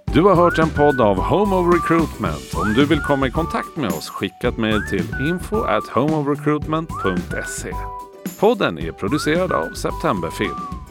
Du 0.04 0.22
har 0.22 0.34
hört 0.34 0.58
en 0.58 0.70
podd 0.70 1.00
av 1.00 1.16
Home 1.16 1.56
of 1.56 1.74
Recruitment. 1.74 2.54
Om 2.54 2.74
du 2.74 2.86
vill 2.86 3.00
komma 3.00 3.26
i 3.26 3.30
kontakt 3.30 3.76
med 3.76 3.90
oss, 3.90 4.08
skicka 4.08 4.48
ett 4.48 4.56
mejl 4.56 4.86
till 4.90 5.06
info 5.28 5.62
at 5.62 5.88
homeofrecruitment.se. 5.88 7.72
Podden 8.40 8.78
är 8.78 8.92
producerad 8.92 9.52
av 9.52 9.72
Septemberfilm. 9.72 10.83